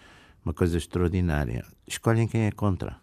[0.45, 1.65] uma coisa extraordinária.
[1.87, 2.97] Escolhem quem é contra.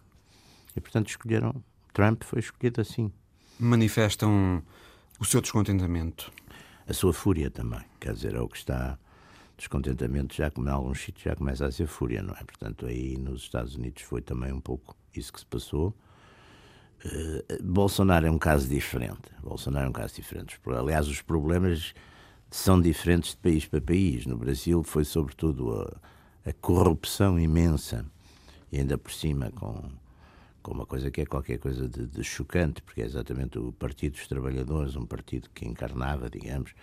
[0.76, 1.64] E, portanto, escolheram.
[1.94, 3.12] Trump foi escolhido assim.
[3.60, 4.64] Manifestam
[5.20, 6.32] o seu descontentamento.
[6.88, 7.82] A sua fúria também.
[8.00, 8.98] Quer dizer, é o que está.
[9.56, 12.44] Descontentamento já, como em alguns sítios, já começa a ser fúria, não é?
[12.44, 15.94] Portanto, aí nos Estados Unidos foi também um pouco isso que se passou.
[17.06, 19.32] Uh, Bolsonaro é um caso diferente.
[19.44, 20.60] Bolsonaro é um caso diferente.
[20.66, 21.94] Aliás, os problemas
[22.50, 24.26] são diferentes de país para país.
[24.26, 28.06] No Brasil foi sobretudo a, a corrupção imensa
[28.72, 29.90] e ainda por cima com,
[30.62, 34.14] com uma coisa que é qualquer coisa de, de, chocante, porque é exatamente o Partido
[34.14, 36.74] dos Trabalhadores, um partido que encarnava, digamos,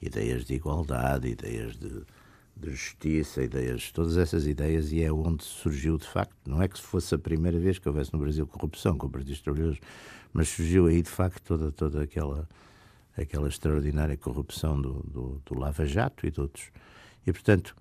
[0.00, 2.02] ideias de igualdade, ideias de,
[2.56, 6.34] de justiça, ideias, todas essas ideias, e é onde surgiu de facto.
[6.46, 9.80] Não é que fosse a primeira vez que houvesse no Brasil corrupção com partidos trabalhadores,
[10.32, 12.48] mas surgiu aí de facto toda, toda aquela,
[13.16, 16.70] aquela extraordinária corrupção do, do, do Lava Jato e de outros.
[17.26, 17.74] E portanto,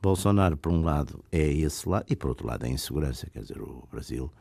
[0.00, 3.30] Bolsonaro, por um lado, é esse lado, e por outro lado, é a insegurança.
[3.30, 4.32] Quer dizer, o Brasil,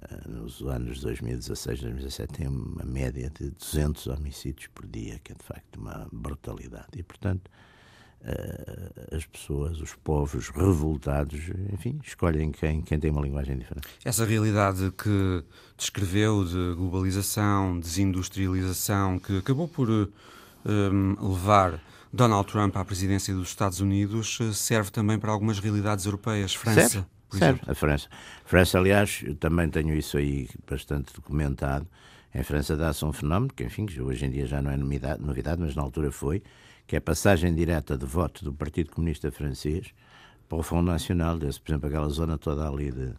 [0.00, 5.34] eh, nos anos 2016, 2017, tem uma média de 200 homicídios por dia, que é
[5.34, 6.88] de facto uma brutalidade.
[6.96, 7.50] E portanto
[9.12, 13.88] as pessoas, os povos revoltados, enfim, escolhem quem, quem tem uma linguagem diferente.
[14.04, 15.44] Essa realidade que
[15.76, 20.06] descreveu de globalização, desindustrialização, que acabou por um,
[20.64, 21.80] eh, levar
[22.12, 26.54] Donald Trump à presidência dos Estados Unidos, eh, serve também para algumas realidades europeias.
[26.54, 26.88] França.
[26.88, 27.60] Serve, serve.
[27.66, 28.08] a França.
[28.44, 31.86] França, aliás, também tenho isso aí bastante documentado.
[32.34, 35.60] Em França dá-se um fenómeno que, enfim, hoje em dia já não é novidade, novidade,
[35.60, 36.42] mas na altura foi,
[36.88, 39.92] que é a passagem direta de voto do Partido Comunista Francês
[40.48, 43.12] para o Fundo Nacional, desse, por exemplo, aquela zona toda ali de,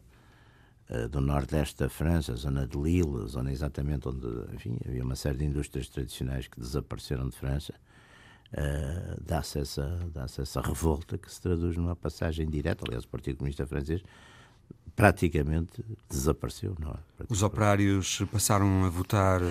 [0.89, 5.03] uh, do nordeste da França, a zona de Lille, a zona exatamente onde enfim, havia
[5.03, 7.75] uma série de indústrias tradicionais que desapareceram de França,
[8.53, 12.83] uh, dá-se essa, dá essa revolta que se traduz numa passagem direta.
[12.87, 14.01] Aliás, o Partido Comunista Francês
[14.99, 16.75] praticamente desapareceu.
[16.77, 16.97] Não é?
[17.29, 19.41] Os operários passaram a votar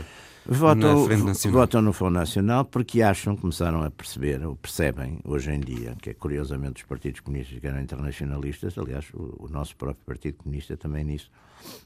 [0.44, 1.60] votam, na Frente Nacional.
[1.60, 6.10] Votam no Fundo Nacional porque acham, começaram a perceber, ou percebem hoje em dia, que
[6.10, 10.76] é curiosamente os partidos comunistas que eram internacionalistas, aliás, o, o nosso próprio Partido Comunista
[10.76, 11.30] também nisso,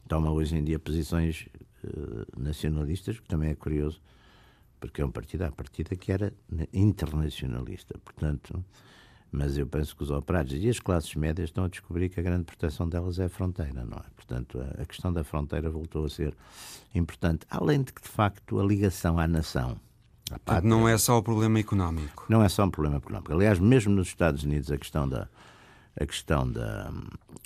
[0.08, 1.48] toma hoje em dia posições
[1.84, 4.02] uh, nacionalistas, que também é curioso,
[4.80, 6.32] porque é um partido, a partida que era
[6.72, 7.96] internacionalista.
[8.04, 8.64] Portanto,
[9.32, 12.22] mas eu penso que os operários e as classes médias estão a descobrir que a
[12.22, 14.04] grande proteção delas é a fronteira, não é?
[14.14, 16.36] Portanto, a, questão da fronteira voltou a ser
[16.94, 19.80] importante, além de que, de facto, a ligação à nação.
[20.30, 22.26] À pátria, não é só o problema económico.
[22.28, 23.32] Não é só um problema económico.
[23.32, 25.26] Aliás, mesmo nos Estados Unidos, a questão da
[25.98, 26.90] a questão da,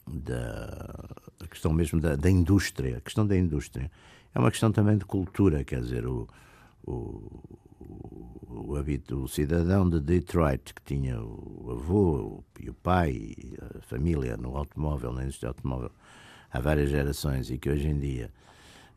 [0.06, 1.08] da
[1.42, 3.90] a questão mesmo da, da indústria, a questão da indústria
[4.34, 6.28] é uma questão também de cultura, quer dizer, o,
[6.86, 7.58] o,
[8.02, 13.80] o, o, o cidadão de Detroit que tinha o avô e o pai e a
[13.82, 15.90] família no automóvel, na indústria automóvel,
[16.50, 18.30] há várias gerações e que hoje em dia,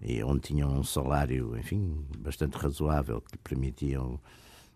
[0.01, 4.19] e onde tinham um salário, enfim, bastante razoável, que permitiam,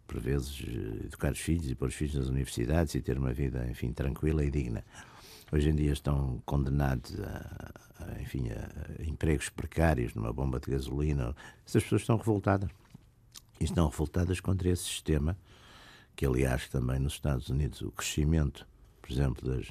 [0.06, 0.62] por vezes,
[1.06, 4.44] educar os filhos e pôr os filhos nas universidades e ter uma vida, enfim, tranquila
[4.44, 4.84] e digna.
[5.52, 11.36] Hoje em dia estão condenados a, a enfim, a empregos precários numa bomba de gasolina.
[11.66, 12.70] Essas pessoas estão revoltadas
[13.64, 15.38] e estão revoltadas contra esse sistema,
[16.18, 18.68] que aliás também nos Estados Unidos o crescimento,
[19.02, 19.68] por exemplo, das,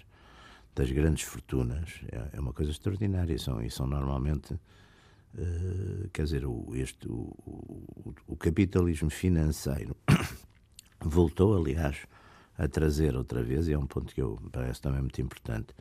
[0.74, 3.38] das grandes fortunas é, é uma coisa extraordinária.
[3.38, 9.94] São, e são normalmente, uh, quer dizer, o, este, o, o, o capitalismo financeiro
[10.98, 11.98] voltou, aliás,
[12.56, 15.74] a trazer outra vez, e é um ponto que eu parece também muito importante,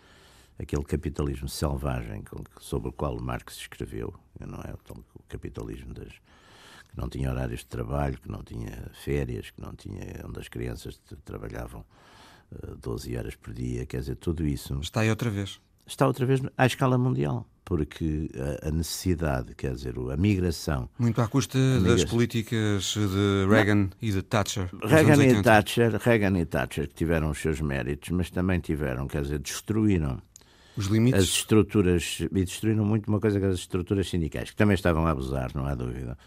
[0.59, 2.23] aquele capitalismo selvagem
[2.59, 4.73] sobre o qual Marx escreveu, não é?
[5.15, 6.13] O capitalismo das,
[6.91, 10.47] que não tinha horários de trabalho, que não tinha férias, que não tinha onde as
[10.47, 11.81] crianças trabalhavam
[12.51, 14.77] uh, eh, 12 horas por dia, quer dizer, tudo isso.
[14.79, 15.59] Está aí outra vez.
[15.87, 18.29] Está outra vez à escala mundial, porque
[18.63, 20.89] a, a necessidade, quer dizer, a migração.
[20.99, 23.89] Muito à custa das políticas de Reagan não.
[24.01, 24.69] e de Thatcher.
[24.83, 29.21] Reagan e Thatcher, Reagan e Thatcher que tiveram os seus méritos, mas também tiveram, quer
[29.23, 30.21] dizer, destruíram
[30.77, 31.19] os limites.
[31.19, 35.11] As estruturas, e destruíram muito uma coisa que as estruturas sindicais, que também estavam a
[35.11, 36.17] abusar, não há dúvida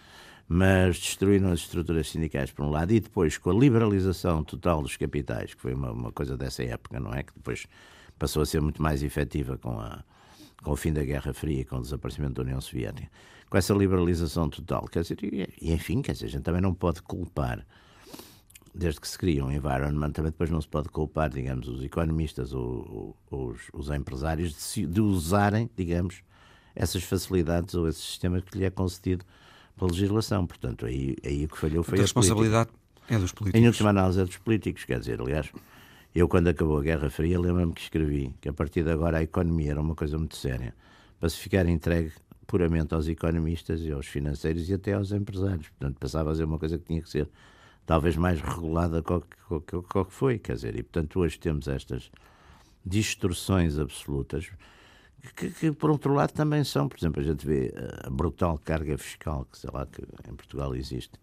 [0.49, 4.97] mas destruíram as estruturas sindicais por um lado e depois com a liberalização total dos
[4.97, 7.23] capitais, que foi uma, uma coisa dessa época, não é?
[7.23, 7.67] Que depois
[8.19, 10.05] passou a ser muito mais efetiva com, a,
[10.63, 13.11] com o fim da Guerra Fria e com o desaparecimento da União Soviética.
[13.49, 17.01] Com essa liberalização total, quer dizer, e, enfim, quer dizer, a gente também não pode
[17.03, 17.65] culpar,
[18.75, 22.53] desde que se cria um environment, também depois não se pode culpar, digamos, os economistas
[22.53, 26.23] ou, os, os, empresários de, de usarem, digamos,
[26.75, 29.25] essas facilidades ou esse sistema que lhe é concedido
[29.77, 30.47] pela legislação.
[30.47, 33.15] Portanto, aí, aí o que falhou foi a, a responsabilidade política.
[33.15, 33.61] é dos políticos.
[33.61, 35.51] Em última análise é dos políticos, quer dizer, aliás,
[36.15, 39.23] eu quando acabou a Guerra Fria lembro-me que escrevi que a partir de agora a
[39.23, 40.75] economia era uma coisa muito séria,
[41.19, 42.13] para se ficar entregue
[42.47, 45.69] puramente aos economistas e aos financeiros e até aos empresários.
[45.71, 47.29] Portanto, passava a ser uma coisa que tinha que ser
[47.87, 52.11] talvez mais regulada do que, que foi, quer dizer, e portanto hoje temos estas
[52.85, 54.51] distorções absolutas
[55.33, 57.73] que, que, por outro lado também são, por exemplo, a gente vê
[58.05, 61.19] a brutal carga fiscal que sei lá que em Portugal existe,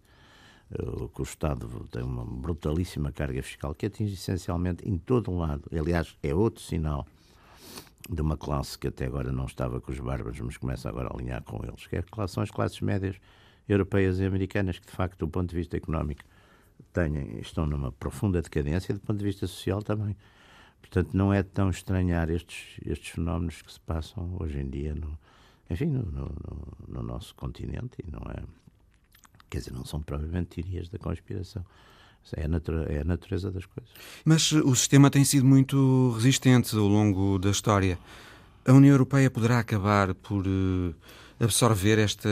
[0.72, 5.38] eh, que o Estado tem uma brutalíssima carga fiscal que atinge essencialmente em todo o
[5.38, 5.64] lado.
[5.72, 7.06] Aliás, é outro sinal
[8.08, 11.14] de uma classe que até agora não estava com os bárbaros, mas começa agora a
[11.14, 13.16] alinhar com eles, que é são as classes médias
[13.68, 16.22] europeias e americanas, que de facto, do ponto de vista económico,
[16.92, 20.16] têm, estão numa profunda decadência e do ponto de vista social também.
[20.82, 25.18] Portanto, não é tão estranhar estes, estes fenómenos que se passam hoje em dia, no,
[25.70, 26.28] enfim, no, no,
[26.86, 28.42] no nosso continente e não é.
[29.48, 31.64] Quer dizer, não são provavelmente teorias da conspiração.
[32.36, 33.90] É a, natureza, é a natureza das coisas.
[34.24, 37.98] Mas o sistema tem sido muito resistente ao longo da história.
[38.64, 40.94] A União Europeia poderá acabar por uh,
[41.42, 42.28] absorver esta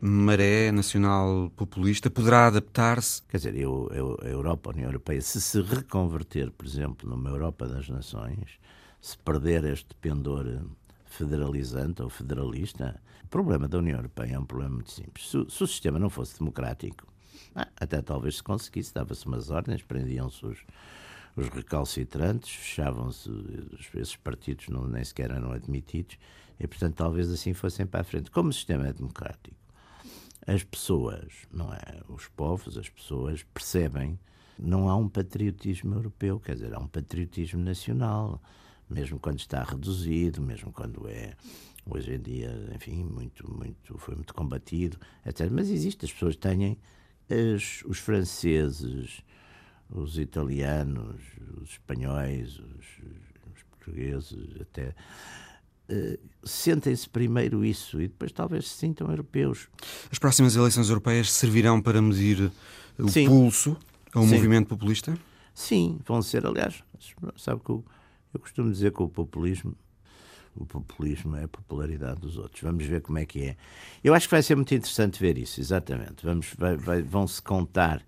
[0.00, 2.10] maré nacional populista?
[2.10, 3.22] Poderá adaptar-se?
[3.22, 7.30] Quer dizer, eu, eu, a Europa, a União Europeia, se se reconverter, por exemplo, numa
[7.30, 8.58] Europa das Nações,
[9.00, 10.60] se perder este pendor
[11.06, 15.30] federalizante ou federalista, o problema da União Europeia é um problema muito simples.
[15.30, 17.06] Se, se o sistema não fosse democrático,
[17.54, 20.58] ah, até talvez se conseguisse, dava-se umas ordens, prendiam-se os,
[21.36, 23.30] os recalcitrantes, fechavam-se,
[23.94, 26.18] esses partidos não, nem sequer eram admitidos,
[26.58, 28.30] e, portanto, talvez assim fossem para a frente.
[28.30, 29.56] Como o sistema é democrático,
[30.46, 32.02] as pessoas, não é?
[32.08, 34.18] Os povos, as pessoas percebem
[34.58, 38.42] não há um patriotismo europeu, quer dizer, há um patriotismo nacional,
[38.90, 41.34] mesmo quando está reduzido, mesmo quando é
[41.86, 45.48] hoje em dia, enfim, muito, muito, foi muito combatido, etc.
[45.50, 46.78] Mas existe, as pessoas têm
[47.30, 49.22] as, os franceses,
[49.88, 51.20] os italianos,
[51.60, 52.86] os espanhóis, os,
[53.54, 54.94] os portugueses, até
[56.44, 59.68] sentem-se primeiro isso e depois talvez se sintam europeus.
[60.10, 62.50] As próximas eleições europeias servirão para medir
[62.98, 63.26] o Sim.
[63.26, 63.76] pulso
[64.14, 64.34] ao Sim.
[64.34, 65.18] movimento populista?
[65.54, 66.82] Sim, vão ser, aliás,
[67.36, 67.84] sabe que eu,
[68.32, 69.76] eu costumo dizer que o populismo
[70.54, 72.62] o populismo é a popularidade dos outros.
[72.62, 73.56] Vamos ver como é que é.
[74.02, 76.24] Eu acho que vai ser muito interessante ver isso, exatamente.
[76.24, 78.04] Vamos, vai, vai, vão se contar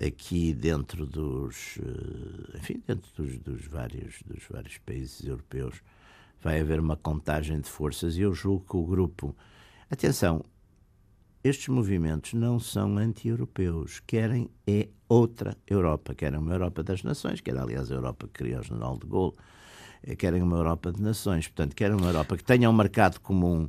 [0.00, 5.82] aqui dentro dos, eh, enfim, dentro dos, dos, vários, dos vários países europeus
[6.44, 9.34] vai haver uma contagem de forças e eu julgo que o grupo.
[9.90, 10.44] Atenção,
[11.42, 17.50] estes movimentos não são anti-europeus, querem é outra Europa, querem uma Europa das nações, que
[17.50, 19.34] era aliás a Europa que criou o General de Gaulle,
[20.02, 23.66] eh, querem uma Europa de nações, portanto, querem uma Europa que tenha um mercado comum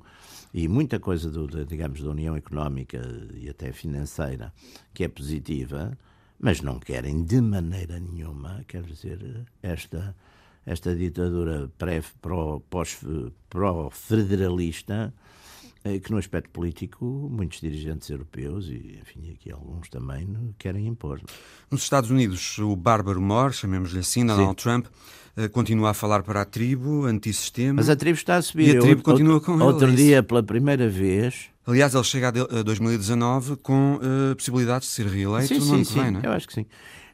[0.53, 2.99] e muita coisa, do, de, digamos, da União Económica
[3.33, 4.53] e até financeira
[4.93, 5.97] que é positiva,
[6.37, 10.13] mas não querem de maneira nenhuma, quer dizer, esta
[10.65, 11.69] esta ditadura
[13.49, 15.13] pró-federalista,
[15.83, 21.21] eh, que no aspecto político muitos dirigentes europeus e, enfim, aqui alguns também querem impor.
[21.69, 24.63] Nos Estados Unidos, o Bárbaro Moore, chamemos-lhe assim, Donald Sim.
[24.63, 24.87] Trump,
[25.37, 27.75] eh, continua a falar para a tribo, antissistema.
[27.75, 28.73] Mas a tribo está a subir.
[28.73, 29.73] E a tribo continua com outro, ele.
[29.73, 31.49] Outro é dia, pela primeira vez...
[31.67, 35.99] Aliás, ele chega a 2019 com uh, possibilidades de ser reeleito sim, sim, sim.
[35.99, 36.27] Vem, não é?
[36.27, 36.65] Eu acho que sim.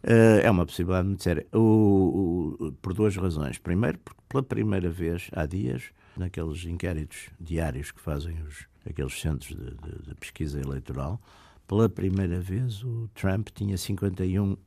[0.04, 1.46] Uh, é uma possibilidade muito séria.
[1.54, 3.58] O, o, por duas razões.
[3.58, 9.56] Primeiro, porque pela primeira vez, há dias, naqueles inquéritos diários que fazem os, aqueles centros
[9.56, 11.22] de, de, de pesquisa eleitoral,
[11.68, 14.58] pela primeira vez o Trump tinha 51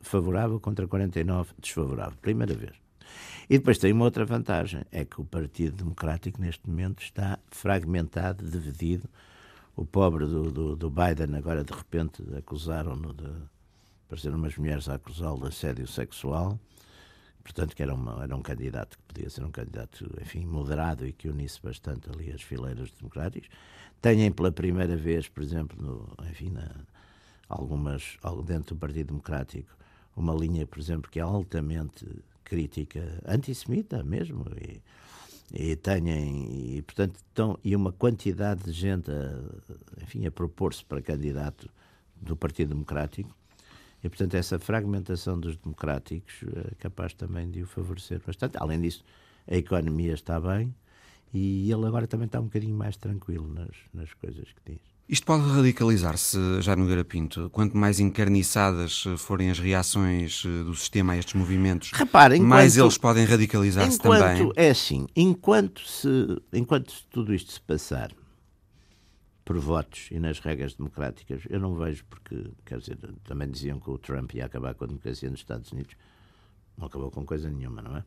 [0.00, 2.16] favorável contra 49 desfavorável.
[2.22, 2.72] Primeira vez.
[3.48, 8.48] E depois tem uma outra vantagem, é que o Partido Democrático neste momento está fragmentado,
[8.48, 9.08] dividido.
[9.76, 13.30] O pobre do, do, do Biden agora de repente acusaram-no de
[14.06, 16.58] apareceram umas mulheres a acusá-lo de assédio sexual,
[17.42, 21.12] portanto que era, uma, era um candidato que podia ser um candidato, enfim, moderado e
[21.12, 23.50] que unisse bastante ali as fileiras democráticas.
[24.00, 26.70] Têm pela primeira vez, por exemplo, no, enfim, na,
[27.48, 29.76] algumas, dentro do Partido Democrático,
[30.16, 32.06] uma linha, por exemplo, que é altamente
[32.44, 34.80] crítica, antissemita mesmo, e,
[35.52, 41.02] e têm, e portanto, estão, e uma quantidade de gente a, enfim, a propor-se para
[41.02, 41.68] candidato
[42.14, 43.34] do Partido Democrático,
[44.02, 48.56] e, portanto, essa fragmentação dos democráticos é capaz também de o favorecer bastante.
[48.58, 49.04] Além disso,
[49.50, 50.74] a economia está bem
[51.32, 54.80] e ele agora também está um bocadinho mais tranquilo nas, nas coisas que diz.
[55.08, 57.48] Isto pode radicalizar-se já no Garapinto.
[57.50, 62.76] Quanto mais encarniçadas forem as reações eh, do sistema a estes movimentos, Repare, enquanto, mais
[62.76, 64.50] eles podem radicalizar-se também.
[64.56, 66.08] É assim, enquanto, se,
[66.52, 68.10] enquanto tudo isto se passar,
[69.46, 73.88] por votos e nas regras democráticas, eu não vejo porque, quer dizer, também diziam que
[73.88, 75.94] o Trump ia acabar com a democracia nos Estados Unidos.
[76.76, 78.04] Não acabou com coisa nenhuma, não é?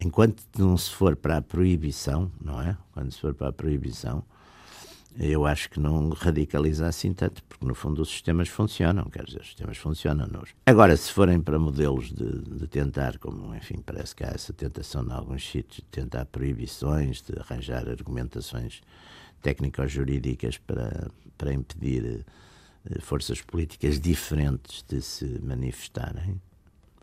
[0.00, 2.78] Enquanto não se for para a proibição, não é?
[2.92, 4.22] Quando se for para a proibição,
[5.18, 9.40] eu acho que não radicaliza assim tanto, porque no fundo os sistemas funcionam, quer dizer,
[9.40, 10.50] os sistemas funcionam nos.
[10.64, 15.02] Agora, se forem para modelos de, de, tentar, como enfim, parece que há essa tentação
[15.04, 18.80] em alguns sítios, de tentar proibições, de arranjar argumentações
[19.42, 22.24] técnico-jurídicas para, para impedir
[22.84, 26.40] eh, forças políticas diferentes de se manifestarem,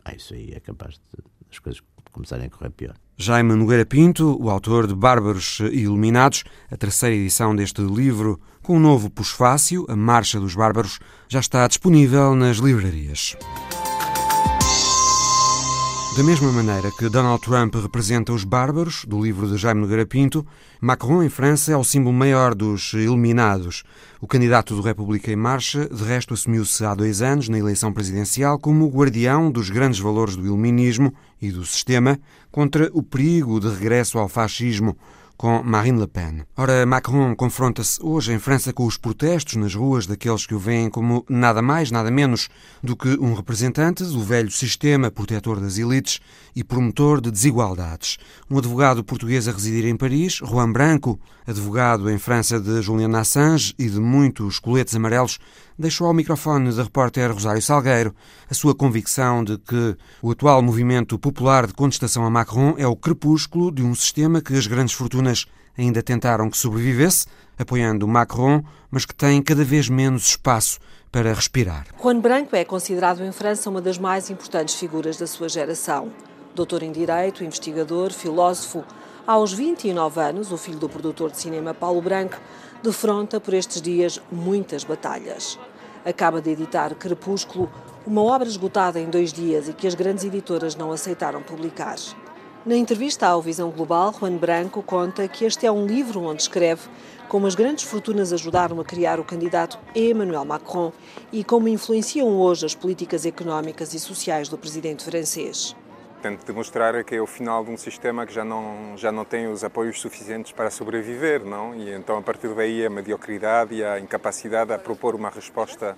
[0.04, 1.82] ah, isso aí é capaz de as coisas
[2.12, 2.94] começarem a correr pior.
[3.16, 8.76] Jaime Nogueira Pinto, o autor de Bárbaros Iluminados, a terceira edição deste livro, com o
[8.76, 13.36] um novo pusfácio, A Marcha dos Bárbaros, já está disponível nas livrarias.
[16.16, 20.46] Da mesma maneira que Donald Trump representa os bárbaros, do livro de Jaime Nogueira Pinto,
[20.80, 23.82] Macron, em França, é o símbolo maior dos iluminados.
[24.20, 28.60] O candidato do República em Marcha, de resto, assumiu-se há dois anos, na eleição presidencial,
[28.60, 31.12] como guardião dos grandes valores do iluminismo
[31.42, 32.16] e do sistema
[32.48, 34.96] contra o perigo de regresso ao fascismo
[35.44, 36.42] com Marine Le Pen.
[36.56, 40.88] Ora, Macron confronta-se hoje em França com os protestos nas ruas daqueles que o veem
[40.88, 42.48] como nada mais, nada menos
[42.82, 46.18] do que um representante do velho sistema protetor das elites
[46.56, 48.16] e promotor de desigualdades.
[48.50, 53.74] Um advogado português a residir em Paris, Juan Branco, advogado em França de Julian Assange
[53.78, 55.38] e de muitos coletes amarelos,
[55.78, 58.14] deixou ao microfone da repórter Rosário Salgueiro
[58.48, 62.96] a sua convicção de que o atual movimento popular de contestação a Macron é o
[62.96, 65.46] crepúsculo de um sistema que as grandes fortunas
[65.76, 67.26] ainda tentaram que sobrevivesse,
[67.58, 70.78] apoiando Macron, mas que tem cada vez menos espaço
[71.10, 71.86] para respirar.
[72.00, 76.10] Juan Branco é considerado em França uma das mais importantes figuras da sua geração.
[76.54, 78.84] Doutor em Direito, investigador, filósofo,
[79.26, 82.36] aos 29 anos, o filho do produtor de cinema Paulo Branco
[82.82, 85.58] defronta por estes dias muitas batalhas.
[86.04, 87.70] Acaba de editar Crepúsculo,
[88.06, 91.96] uma obra esgotada em dois dias e que as grandes editoras não aceitaram publicar.
[92.66, 96.82] Na entrevista à Visão Global, Juan Branco conta que este é um livro onde escreve
[97.26, 100.92] como as grandes fortunas ajudaram a criar o candidato Emmanuel Macron
[101.32, 105.74] e como influenciam hoje as políticas económicas e sociais do presidente francês
[106.24, 109.46] tento demonstrar que é o final de um sistema que já não já não tem
[109.46, 111.74] os apoios suficientes para sobreviver, não?
[111.74, 115.94] E então a partir daí a mediocridade e a incapacidade a propor uma resposta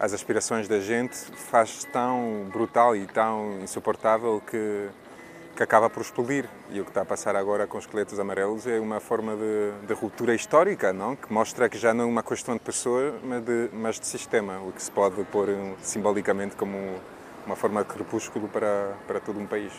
[0.00, 4.88] às aspirações da gente faz tão brutal e tão insuportável que
[5.54, 6.48] que acaba por explodir.
[6.70, 9.86] E o que está a passar agora com os esqueletos amarelos é uma forma de,
[9.86, 11.14] de ruptura histórica, não?
[11.14, 14.58] que mostra que já não é uma questão de pessoa, mas de, mas de sistema,
[14.58, 15.48] o que se pode pôr
[15.80, 16.98] simbolicamente como
[17.46, 19.72] uma forma de crepúsculo para, para todo um país.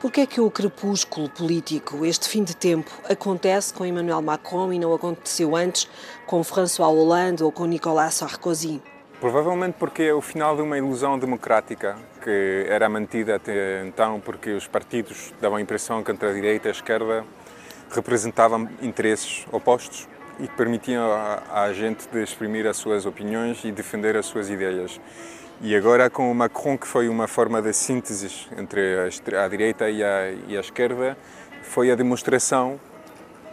[0.00, 4.72] Por que é que o crepúsculo político, este fim de tempo, acontece com Emmanuel Macron
[4.72, 5.90] e não aconteceu antes
[6.24, 8.80] com François Hollande ou com Nicolas Sarkozy?
[9.20, 14.50] Provavelmente porque é o final de uma ilusão democrática que era mantida até então porque
[14.50, 17.24] os partidos davam a impressão que entre a direita e a esquerda
[17.90, 20.06] representavam interesses opostos
[20.38, 21.04] e que permitiam
[21.52, 25.00] à gente de exprimir as suas opiniões e defender as suas ideias.
[25.60, 29.90] E agora com o Macron, que foi uma forma de síntese entre a, a direita
[29.90, 31.18] e a, e a, esquerda,
[31.62, 32.78] foi a demonstração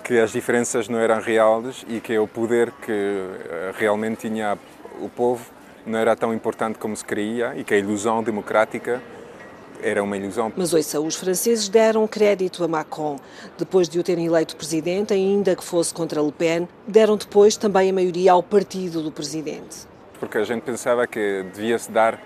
[0.04, 4.56] que as diferenças não eram reais e que o poder que eh, realmente tinha
[5.02, 5.44] o povo
[5.84, 9.02] não era tão importante como se creia e que a ilusão democrática
[9.82, 10.54] era uma ilusão.
[10.56, 13.18] Mas ouça, os franceses deram crédito a Macron.
[13.58, 17.90] Depois de o terem eleito presidente, ainda que fosse contra Le Pen, deram depois também
[17.90, 22.20] a maioria ao partido do presidente porque a gente pensava que devia-se dar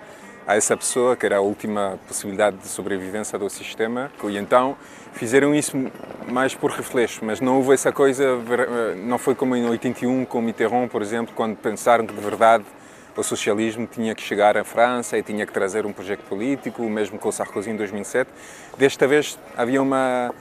[0.46, 4.76] a essa pessoa, que era a última possibilidade de sobrevivência do sistema, e então
[5.12, 5.76] fizeram isso
[6.28, 8.24] mais por reflexo, mas não houve essa coisa,
[8.96, 12.64] não foi como em 81 com Mitterrand, por exemplo, quando pensaram que de verdade
[13.16, 17.18] o socialismo tinha que chegar à França e tinha que trazer um projeto político, mesmo
[17.18, 18.30] com Sarkozy em 2007.
[18.78, 20.34] Desta vez havia uma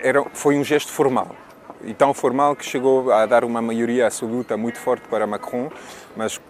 [0.00, 1.36] era foi um gesto formal
[1.84, 5.70] e tão formal que chegou a dar uma maioria absoluta muito forte para Macron,
[6.16, 6.40] mas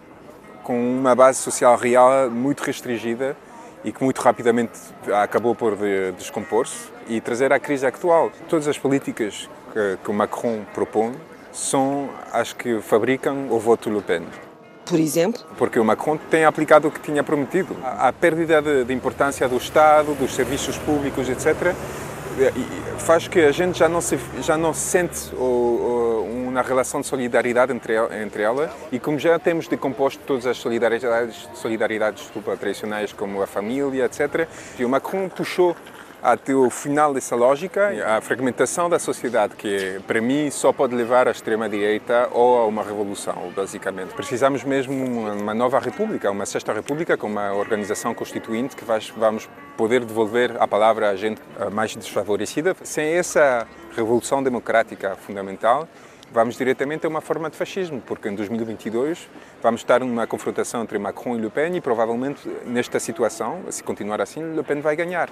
[0.69, 3.35] com uma base social real muito restringida
[3.83, 4.79] e que muito rapidamente
[5.15, 5.75] acabou por
[6.15, 8.31] descompor-se e trazer à crise atual.
[8.51, 11.15] Todas as políticas que, que o Macron propõe
[11.55, 14.27] são as que fabricam o voto Le Pen.
[14.85, 15.43] Por exemplo?
[15.57, 17.75] Porque o Macron tem aplicado o que tinha prometido.
[17.83, 21.75] A, a perda de, de importância do Estado, dos serviços públicos, etc.,
[22.99, 27.07] faz que a gente já não se, já não sente o, o, uma relação de
[27.07, 33.13] solidariedade entre, entre ela e como já temos decomposto todas as solidariedades, solidariedades desculpa, tradicionais
[33.13, 35.77] como a família, etc., e o Macron puxou
[36.23, 41.29] até o final dessa lógica, a fragmentação da sociedade, que para mim só pode levar
[41.29, 44.15] à extrema-direita ou a uma revolução, basicamente.
[44.15, 49.49] Precisamos mesmo de uma nova república, uma sexta república com uma organização constituinte que vamos
[49.77, 51.41] poder devolver a palavra à gente
[51.73, 52.75] mais desfavorecida.
[52.83, 53.67] Sem essa
[53.97, 55.89] revolução democrática fundamental,
[56.33, 59.29] vamos diretamente a uma forma de fascismo, porque em 2022
[59.63, 64.21] vamos estar numa confrontação entre Macron e Le Pen e provavelmente nesta situação, se continuar
[64.21, 65.31] assim, Le Pen vai ganhar.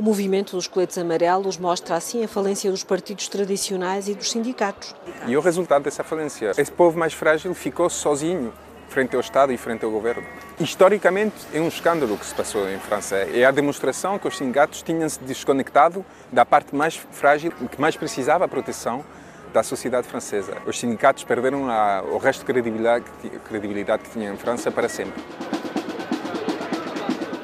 [0.00, 4.94] O movimento dos coletes amarelos mostra assim a falência dos partidos tradicionais e dos sindicatos.
[5.26, 6.52] E o resultado dessa falência?
[6.56, 8.50] Esse povo mais frágil ficou sozinho
[8.88, 10.22] frente ao Estado e frente ao governo.
[10.58, 13.14] Historicamente, é um escândalo que se passou em França.
[13.14, 17.94] É a demonstração que os sindicatos tinham se desconectado da parte mais frágil, que mais
[17.94, 19.04] precisava a proteção
[19.52, 20.56] da sociedade francesa.
[20.66, 23.04] Os sindicatos perderam a, o resto de credibilidade,
[23.46, 25.22] credibilidade que tinham em França para sempre.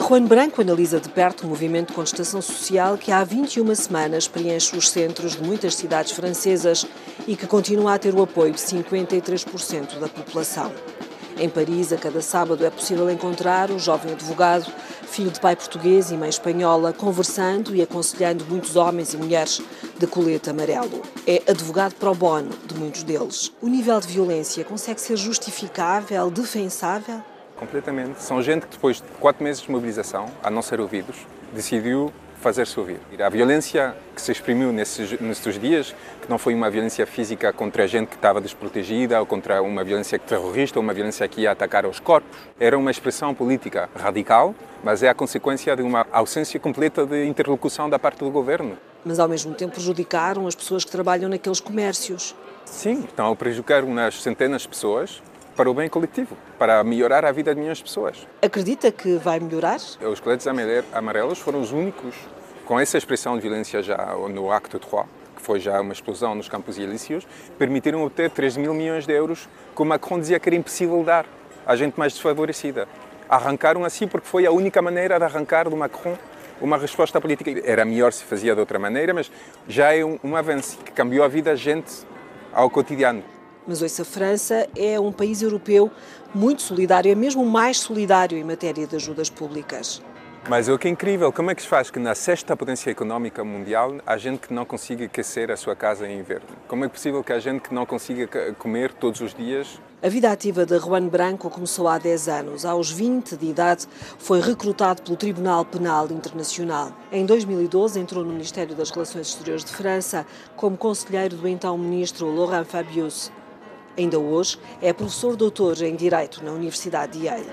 [0.08, 4.76] Juan Branco analisa de perto o movimento de contestação social que há 21 semanas preenche
[4.76, 6.86] os centros de muitas cidades francesas
[7.26, 10.72] e que continua a ter o apoio de 53% da população.
[11.36, 14.72] Em Paris, a cada sábado é possível encontrar o jovem advogado,
[15.08, 19.60] filho de pai português e mãe espanhola, conversando e aconselhando muitos homens e mulheres
[19.98, 21.02] de colete amarelo.
[21.26, 23.52] É advogado pro bono de muitos deles.
[23.60, 27.24] O nível de violência consegue ser justificável, defensável?
[27.56, 28.22] Completamente.
[28.22, 31.16] São gente que depois de quatro meses de mobilização, a não ser ouvidos,
[31.52, 33.00] decidiu fazer-se ouvir.
[33.18, 37.84] A violência que se exprimiu nesses, nesses dias, que não foi uma violência física contra
[37.84, 41.50] a gente que estava desprotegida ou contra uma violência terrorista ou uma violência que ia
[41.50, 42.30] atacar os corpos,
[42.60, 44.54] era uma expressão política radical,
[44.84, 48.76] mas é a consequência de uma ausência completa de interlocução da parte do governo.
[49.04, 52.34] Mas ao mesmo tempo prejudicaram as pessoas que trabalham naqueles comércios.
[52.64, 55.22] Sim, estão a prejudicar umas centenas de pessoas
[55.56, 58.26] para o bem coletivo, para melhorar a vida de milhões de pessoas.
[58.42, 59.76] Acredita que vai melhorar?
[59.76, 60.46] Os coletes
[60.92, 62.14] amarelos foram os únicos,
[62.66, 65.04] com essa expressão de violência já no Acte 3,
[65.34, 67.26] que foi já uma explosão nos campos elíseos,
[67.58, 71.24] permitiram obter 3 mil milhões de euros que o Macron dizia que era impossível dar
[71.66, 72.86] à gente mais desfavorecida.
[73.28, 76.16] Arrancaram assim porque foi a única maneira de arrancar do Macron
[76.60, 77.50] uma resposta política.
[77.64, 79.30] Era melhor se fazia de outra maneira, mas
[79.68, 82.06] já é um, um avanço que cambiou a vida da gente
[82.52, 83.35] ao cotidiano.
[83.66, 85.90] Mas ouça, a França é um país europeu
[86.34, 90.00] muito solidário, é mesmo mais solidário em matéria de ajudas públicas.
[90.48, 93.42] Mas o que é incrível, como é que se faz que na sexta potência económica
[93.42, 96.46] mundial há gente que não consiga aquecer a sua casa em inverno?
[96.68, 99.80] Como é possível que há gente que não consiga comer todos os dias?
[100.00, 102.64] A vida ativa de Juan Branco começou há 10 anos.
[102.64, 103.88] Aos 20 de idade,
[104.18, 106.92] foi recrutado pelo Tribunal Penal Internacional.
[107.10, 112.32] Em 2012, entrou no Ministério das Relações Exteriores de França como conselheiro do então ministro
[112.32, 113.32] Laurent Fabius.
[113.98, 117.46] Ainda hoje é professor doutor em Direito na Universidade de Yale.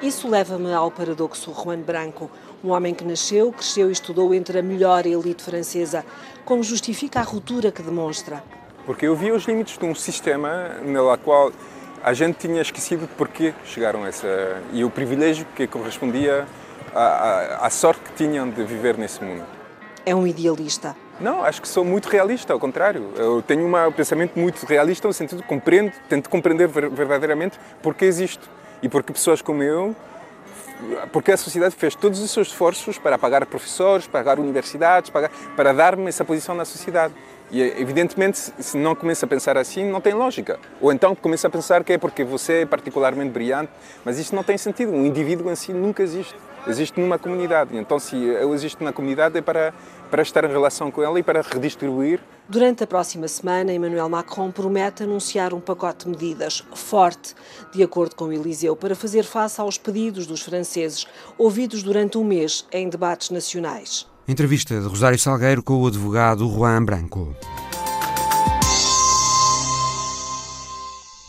[0.00, 2.30] Isso leva-me ao paradoxo Juan Branco,
[2.62, 6.04] um homem que nasceu, cresceu e estudou entre a melhor elite francesa.
[6.44, 8.44] Como justifica a ruptura que demonstra?
[8.86, 11.50] Porque eu vi os limites de um sistema no qual
[12.00, 14.62] a gente tinha esquecido de porquê chegaram a essa.
[14.72, 16.46] e o privilégio que correspondia
[16.94, 19.44] à, à, à sorte que tinham de viver nesse mundo.
[20.06, 20.94] É um idealista.
[21.20, 23.12] Não, acho que sou muito realista, ao contrário.
[23.16, 28.48] Eu tenho um pensamento muito realista no sentido de compreendo, tento compreender verdadeiramente porque existo
[28.80, 29.96] e porque pessoas como eu,
[31.12, 35.72] porque a sociedade fez todos os seus esforços para pagar professores, pagar universidades, pagar, para
[35.72, 37.12] dar-me essa posição na sociedade.
[37.50, 40.58] E evidentemente, se não começa a pensar assim, não tem lógica.
[40.80, 43.72] Ou então começa a pensar que é porque você é particularmente brilhante,
[44.04, 44.92] mas isso não tem sentido.
[44.92, 46.34] Um indivíduo em si nunca existe.
[46.66, 47.74] Existe numa comunidade.
[47.76, 49.72] Então, se eu existo na comunidade, é para,
[50.10, 52.20] para estar em relação com ela e para redistribuir.
[52.46, 57.34] Durante a próxima semana, Emmanuel Macron promete anunciar um pacote de medidas forte,
[57.72, 61.06] de acordo com o Eliseu, para fazer face aos pedidos dos franceses,
[61.38, 64.06] ouvidos durante um mês em debates nacionais.
[64.28, 67.34] Entrevista de Rosário Salgueiro com o advogado Juan Branco.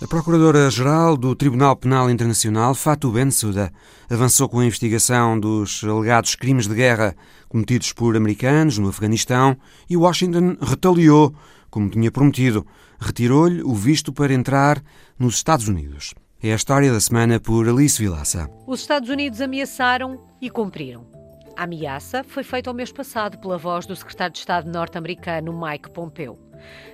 [0.01, 3.71] A Procuradora-Geral do Tribunal Penal Internacional, Fatou Bensouda,
[4.09, 7.15] avançou com a investigação dos alegados crimes de guerra
[7.47, 9.55] cometidos por americanos no Afeganistão
[9.89, 11.33] e Washington retaliou,
[11.69, 12.67] como tinha prometido,
[12.99, 14.83] retirou-lhe o visto para entrar
[15.17, 16.13] nos Estados Unidos.
[16.43, 18.49] É a história da semana por Alice Vilaça.
[18.67, 21.18] Os Estados Unidos ameaçaram e cumpriram.
[21.60, 25.91] A ameaça foi feita o mês passado pela voz do secretário de Estado norte-americano Mike
[25.91, 26.39] Pompeo.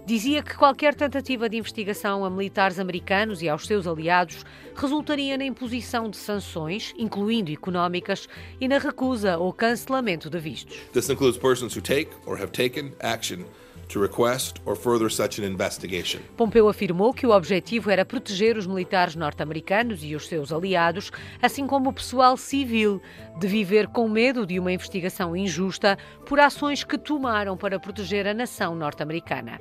[0.08, 4.44] Dizia que qualquer tentativa de investigação a militares americanos e aos seus aliados
[4.76, 8.28] resultaria na imposição de sanções, incluindo económicas,
[8.60, 10.76] e na recusa ou cancelamento de vistos.
[10.94, 13.46] This includes persons who take or have taken action
[13.88, 16.20] to request or further such an investigation.
[16.36, 21.12] Pompeu afirmou que o objetivo era proteger os militares norte-americanos e os seus aliados,
[21.42, 23.02] assim como o pessoal civil,
[23.40, 28.34] de viver com medo de uma investigação injusta por ações que tomaram para proteger a
[28.34, 29.60] nação norte-americana.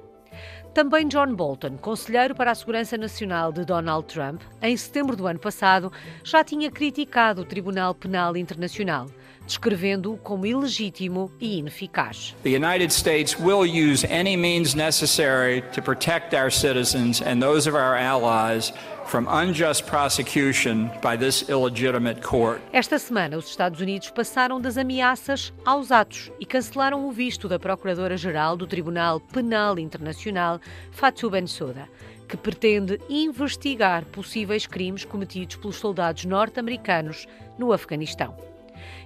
[0.74, 5.38] Também John Bolton, conselheiro para a Segurança Nacional de Donald Trump, em setembro do ano
[5.38, 5.92] passado,
[6.24, 9.06] já tinha criticado o Tribunal Penal Internacional
[9.46, 12.34] descrevendo-o como ilegítimo e ineficaz.
[12.42, 17.76] The United States will use any means necessary to protect our citizens and those of
[17.76, 18.72] our allies
[19.06, 22.60] from unjust prosecution by this illegitimate court.
[22.72, 27.58] Esta semana, os Estados Unidos passaram das ameaças aos atos e cancelaram o visto da
[27.58, 30.58] Procuradora-Geral do Tribunal Penal Internacional,
[30.90, 31.88] Fatou Bensouda
[32.26, 37.26] que pretende investigar possíveis crimes cometidos pelos soldados norte-americanos
[37.58, 38.53] no Afeganistão.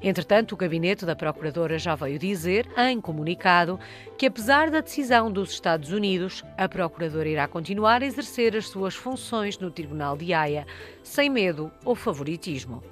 [0.03, 3.79] Entretanto, o gabinete da Procuradora já veio dizer, em comunicado,
[4.17, 8.95] que apesar da decisão dos Estados Unidos, a Procuradora irá continuar a exercer as suas
[8.95, 10.67] funções no Tribunal de Haia,
[11.03, 12.83] sem medo ou favoritismo.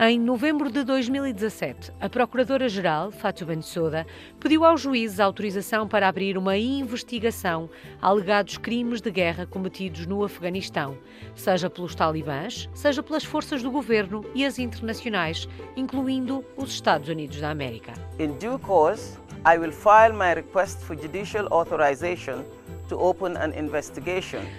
[0.00, 4.06] Em novembro de 2017, a Procuradora-Geral, Fatou Bensouda,
[4.38, 7.68] pediu aos juízes autorização para abrir uma investigação
[8.00, 10.96] a alegados crimes de guerra cometidos no Afeganistão,
[11.34, 17.40] seja pelos talibãs, seja pelas forças do governo e as internacionais, incluindo os Estados Unidos
[17.40, 17.92] da América.
[18.20, 22.44] In due course, I will file my request for judicial authorization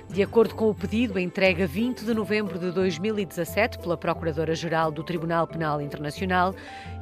[0.10, 5.04] de acordo com o pedido entregue a 20 de novembro de 2017 pela Procuradora-Geral do
[5.04, 6.54] Tribunal Penal Internacional,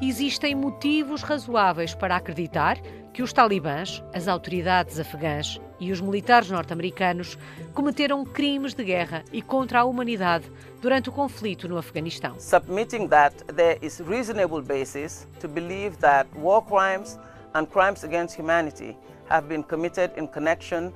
[0.01, 2.77] existem motivos razoáveis para acreditar
[3.13, 7.37] que os talibãs, as autoridades afegãs e os militares norte-americanos
[7.73, 10.51] cometeram crimes de guerra e contra a humanidade
[10.81, 12.39] durante o conflito no Afeganistão.
[12.39, 17.19] Submitting that there is reasonable basis to believe that war crimes
[17.55, 18.95] and crimes against humanity
[19.29, 20.93] have been committed in connection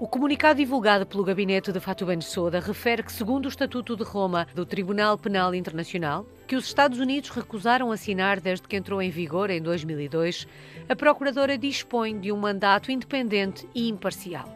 [0.00, 4.46] o comunicado divulgado pelo gabinete de Fatou Bensouda refere que, segundo o Estatuto de Roma
[4.54, 9.50] do Tribunal Penal Internacional, que os Estados Unidos recusaram assinar desde que entrou em vigor
[9.50, 10.46] em 2002,
[10.88, 14.48] a Procuradora dispõe de um mandato independente e imparcial.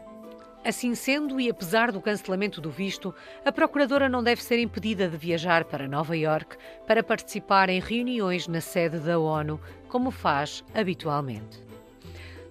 [0.65, 5.17] Assim sendo, e apesar do cancelamento do visto, a Procuradora não deve ser impedida de
[5.17, 6.57] viajar para Nova York
[6.87, 9.59] para participar em reuniões na sede da ONU,
[9.89, 11.70] como faz habitualmente.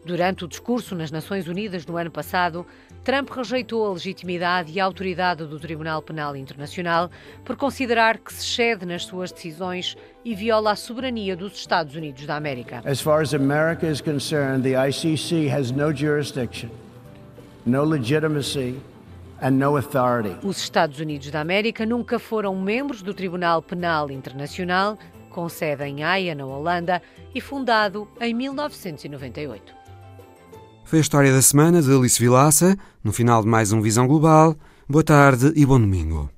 [0.09, 2.65] Durante o discurso nas Nações Unidas no ano passado,
[3.03, 7.11] Trump rejeitou a legitimidade e a autoridade do Tribunal Penal Internacional
[7.45, 9.95] por considerar que se cede nas suas decisões
[10.25, 12.81] e viola a soberania dos Estados Unidos da América.
[12.85, 16.71] As far as America is concerned, the ICC has no jurisdiction,
[17.63, 18.81] no legitimacy
[19.43, 20.35] and no authority.
[20.43, 24.97] Os Estados Unidos da América nunca foram membros do Tribunal Penal Internacional,
[25.29, 26.99] com sede em Haia, na Holanda,
[27.35, 29.77] e fundado em 1998.
[30.89, 34.55] Foi a história da semana de Alice Vilaça, no final de mais um Visão Global.
[34.89, 36.31] Boa tarde e bom domingo.